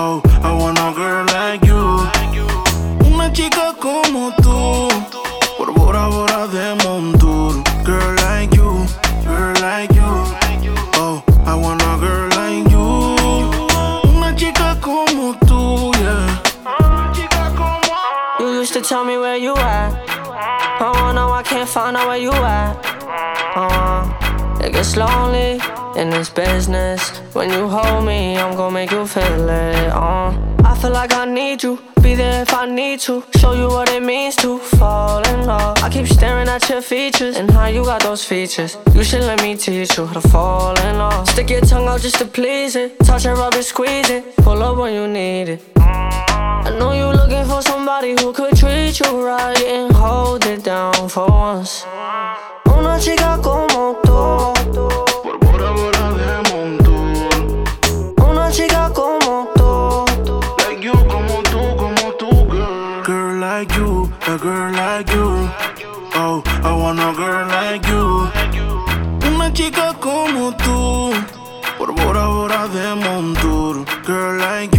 [0.00, 2.08] Oh, I want a girl like you.
[3.06, 4.88] Una chica como tú.
[5.58, 7.31] Por Bora Bora de Montour.
[18.92, 19.90] Tell me where you at.
[20.78, 22.74] Oh, no, I can't find out where you at.
[23.56, 25.52] Uh, it gets lonely
[25.98, 27.00] in this business.
[27.32, 29.88] When you hold me, I'm gonna make you feel it.
[29.88, 31.78] Uh, I feel like I need you.
[32.02, 33.24] Be there if I need to.
[33.38, 35.78] Show you what it means to fall in love.
[35.82, 38.76] I keep staring at your features and how you got those features.
[38.94, 41.26] You should let me teach you how to fall in love.
[41.30, 42.98] Stick your tongue out just to please it.
[43.06, 44.36] Touch it, rub it, squeeze it.
[44.36, 46.31] Pull up when you need it.
[46.64, 51.08] I know you looking for somebody who could treat you right and hold it down
[51.08, 51.84] for once.
[52.66, 54.52] Una chica como tú.
[55.22, 58.28] Por Bora Bora de Montour.
[58.28, 60.04] Una chica como tú.
[60.64, 63.02] Like you, como tú, como tú, girl.
[63.04, 65.50] Girl like you, a girl like you.
[66.14, 68.30] Oh, I want a girl like you.
[69.28, 71.12] Una chica como tú.
[71.78, 73.84] por Bora Bora de Montour.
[74.06, 74.71] Girl like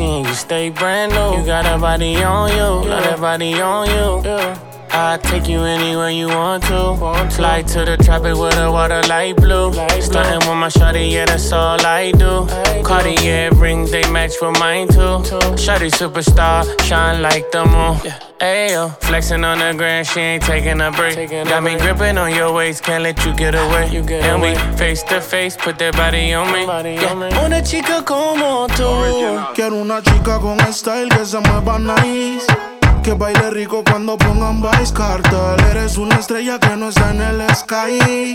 [0.00, 1.40] You stay brand new.
[1.40, 4.71] You got a body on you, got a body on you.
[4.94, 6.96] I'll take you anywhere you want to.
[7.30, 9.72] Fly to the tropic with the water light blue.
[10.00, 12.46] Starting with my shawty, yeah, that's all I do.
[12.84, 15.24] Cartier rings, they match with mine too.
[15.56, 17.96] Shawty superstar, shine like the moon.
[18.40, 21.30] Ayo, flexing on the ground, she ain't taking a break.
[21.30, 23.86] Got me gripping on your waist, can't let you get away.
[23.96, 26.64] And we face to face, put that body on me.
[26.66, 27.44] Yeah.
[27.44, 29.54] Una chica como tú.
[29.54, 32.46] Quiero una chica con style que se mueva nice.
[33.02, 35.64] Que baile rico cuando pongan Vice Cartel.
[35.70, 38.32] Eres una estrella que no está en el sky.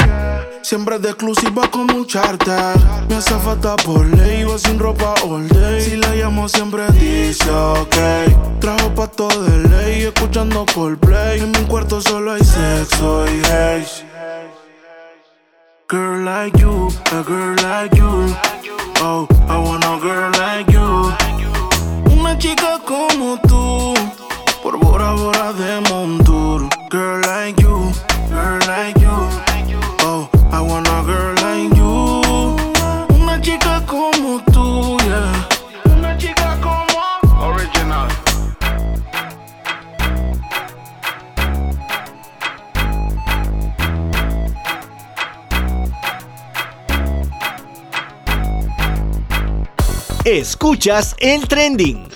[0.61, 2.75] Siempre de exclusiva como un charter.
[3.07, 5.81] Me hace falta por ley, iba sin ropa all day.
[5.81, 8.59] Si la llamo siempre dice ok.
[8.59, 11.39] Trajo pato de ley, escuchando Coldplay.
[11.39, 14.05] En mi cuarto solo hay sexo y haze.
[15.89, 18.35] Girl like you, a girl like you.
[19.01, 21.13] Oh, I want a girl like you.
[22.11, 23.46] Una chica como tú,
[24.79, 26.69] Bora Bora de Montour.
[26.89, 27.91] Girl like you,
[28.29, 29.09] girl like you.
[30.01, 33.15] Oh, I want a girl like you.
[33.19, 35.47] Una chica como tú, yeah.
[35.95, 38.07] Una chica como Original.
[50.25, 52.07] Escuchas el trending.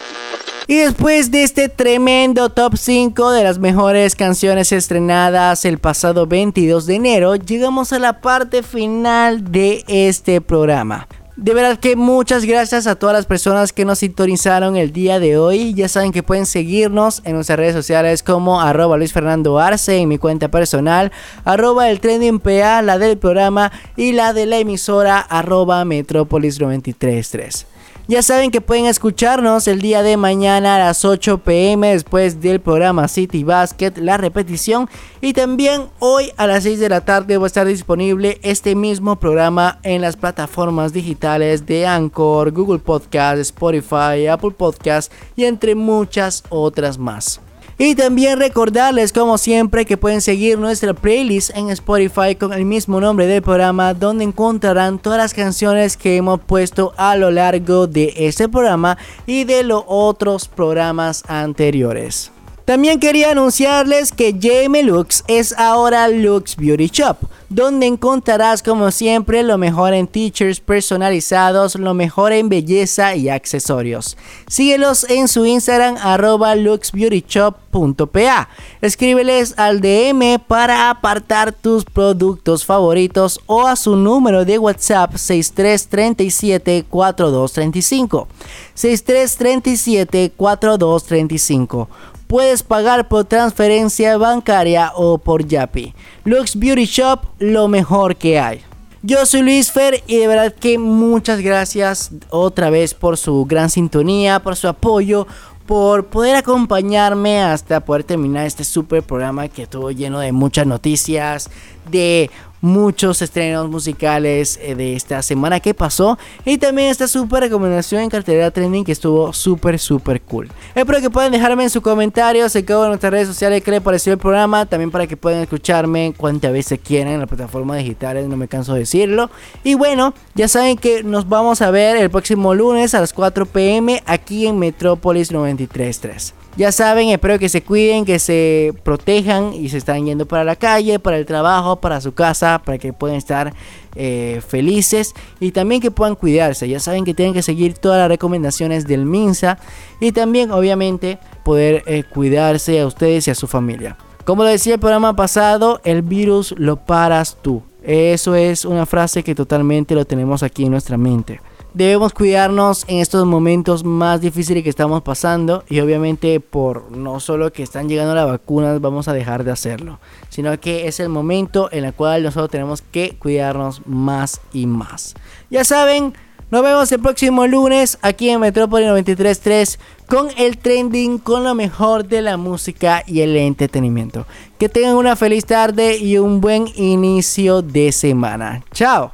[0.72, 6.86] Y después de este tremendo top 5 de las mejores canciones estrenadas el pasado 22
[6.86, 11.10] de enero, llegamos a la parte final de este programa.
[11.36, 15.38] De verdad que muchas gracias a todas las personas que nos sintonizaron el día de
[15.38, 15.74] hoy.
[15.74, 20.08] Ya saben que pueden seguirnos en nuestras redes sociales como arroba Luis Fernando Arce en
[20.08, 21.12] mi cuenta personal,
[21.44, 27.71] arroba el trending PA, la del programa y la de la emisora arroba Metrópolis 933.
[28.12, 32.60] Ya saben que pueden escucharnos el día de mañana a las 8 pm después del
[32.60, 34.90] programa City Basket, la repetición.
[35.22, 39.16] Y también hoy a las 6 de la tarde va a estar disponible este mismo
[39.16, 46.44] programa en las plataformas digitales de Anchor, Google Podcast, Spotify, Apple Podcast y entre muchas
[46.50, 47.40] otras más.
[47.84, 53.02] Y también recordarles como siempre que pueden seguir nuestra playlist en Spotify con el mismo
[53.02, 58.14] nombre del programa donde encontrarán todas las canciones que hemos puesto a lo largo de
[58.18, 62.32] este programa y de los otros programas anteriores.
[62.66, 67.18] También quería anunciarles que JM Lux es ahora Lux Beauty Shop,
[67.50, 74.16] donde encontrarás como siempre lo mejor en teachers personalizados, lo mejor en belleza y accesorios.
[74.48, 78.48] Síguelos en su Instagram arroba luxbeautyshop.pa.
[78.82, 86.86] Escríbeles al DM para apartar tus productos favoritos o a su número de WhatsApp 6337
[86.90, 88.28] 4235.
[88.76, 91.90] 6337 4235
[92.32, 95.94] puedes pagar por transferencia bancaria o por Yapi.
[96.24, 98.62] Lux Beauty Shop, lo mejor que hay.
[99.02, 103.70] Yo soy Luis Fer y de verdad que muchas gracias otra vez por su gran
[103.70, 105.28] sintonía, por su apoyo,
[105.66, 111.50] por poder acompañarme hasta poder terminar este super programa que estuvo lleno de muchas noticias,
[111.92, 112.32] de
[112.62, 118.10] muchos estrenos musicales eh, de esta semana que pasó y también esta super recomendación en
[118.10, 120.50] cartelera trending que estuvo súper súper cool.
[120.76, 124.14] Espero que puedan dejarme en sus comentarios en cada nuestras redes sociales qué les pareció
[124.14, 128.38] el programa, también para que puedan escucharme cuantas veces quieran en las plataformas digitales, no
[128.38, 129.30] me canso de decirlo.
[129.64, 133.46] Y bueno, ya saben que nos vamos a ver el próximo lunes a las 4
[133.46, 136.41] pm aquí en Metrópolis 933.
[136.58, 140.58] Ya saben, espero que se cuiden, que se protejan y se están yendo para la
[140.58, 143.54] calle, para el trabajo, para su casa, para que puedan estar
[143.96, 146.68] eh, felices y también que puedan cuidarse.
[146.68, 149.60] Ya saben que tienen que seguir todas las recomendaciones del MINSA
[150.02, 153.96] y también obviamente poder eh, cuidarse a ustedes y a su familia.
[154.26, 157.64] Como lo decía el programa pasado, el virus lo paras tú.
[157.82, 161.40] Eso es una frase que totalmente lo tenemos aquí en nuestra mente
[161.74, 167.52] debemos cuidarnos en estos momentos más difíciles que estamos pasando y obviamente por no solo
[167.52, 170.00] que están llegando las vacunas vamos a dejar de hacerlo,
[170.30, 175.16] sino que es el momento en el cual nosotros tenemos que cuidarnos más y más.
[175.50, 176.14] Ya saben,
[176.52, 182.06] nos vemos el próximo lunes aquí en Metrópoli 933 con el trending, con lo mejor
[182.06, 184.26] de la música y el entretenimiento.
[184.60, 188.62] Que tengan una feliz tarde y un buen inicio de semana.
[188.74, 189.14] Chao.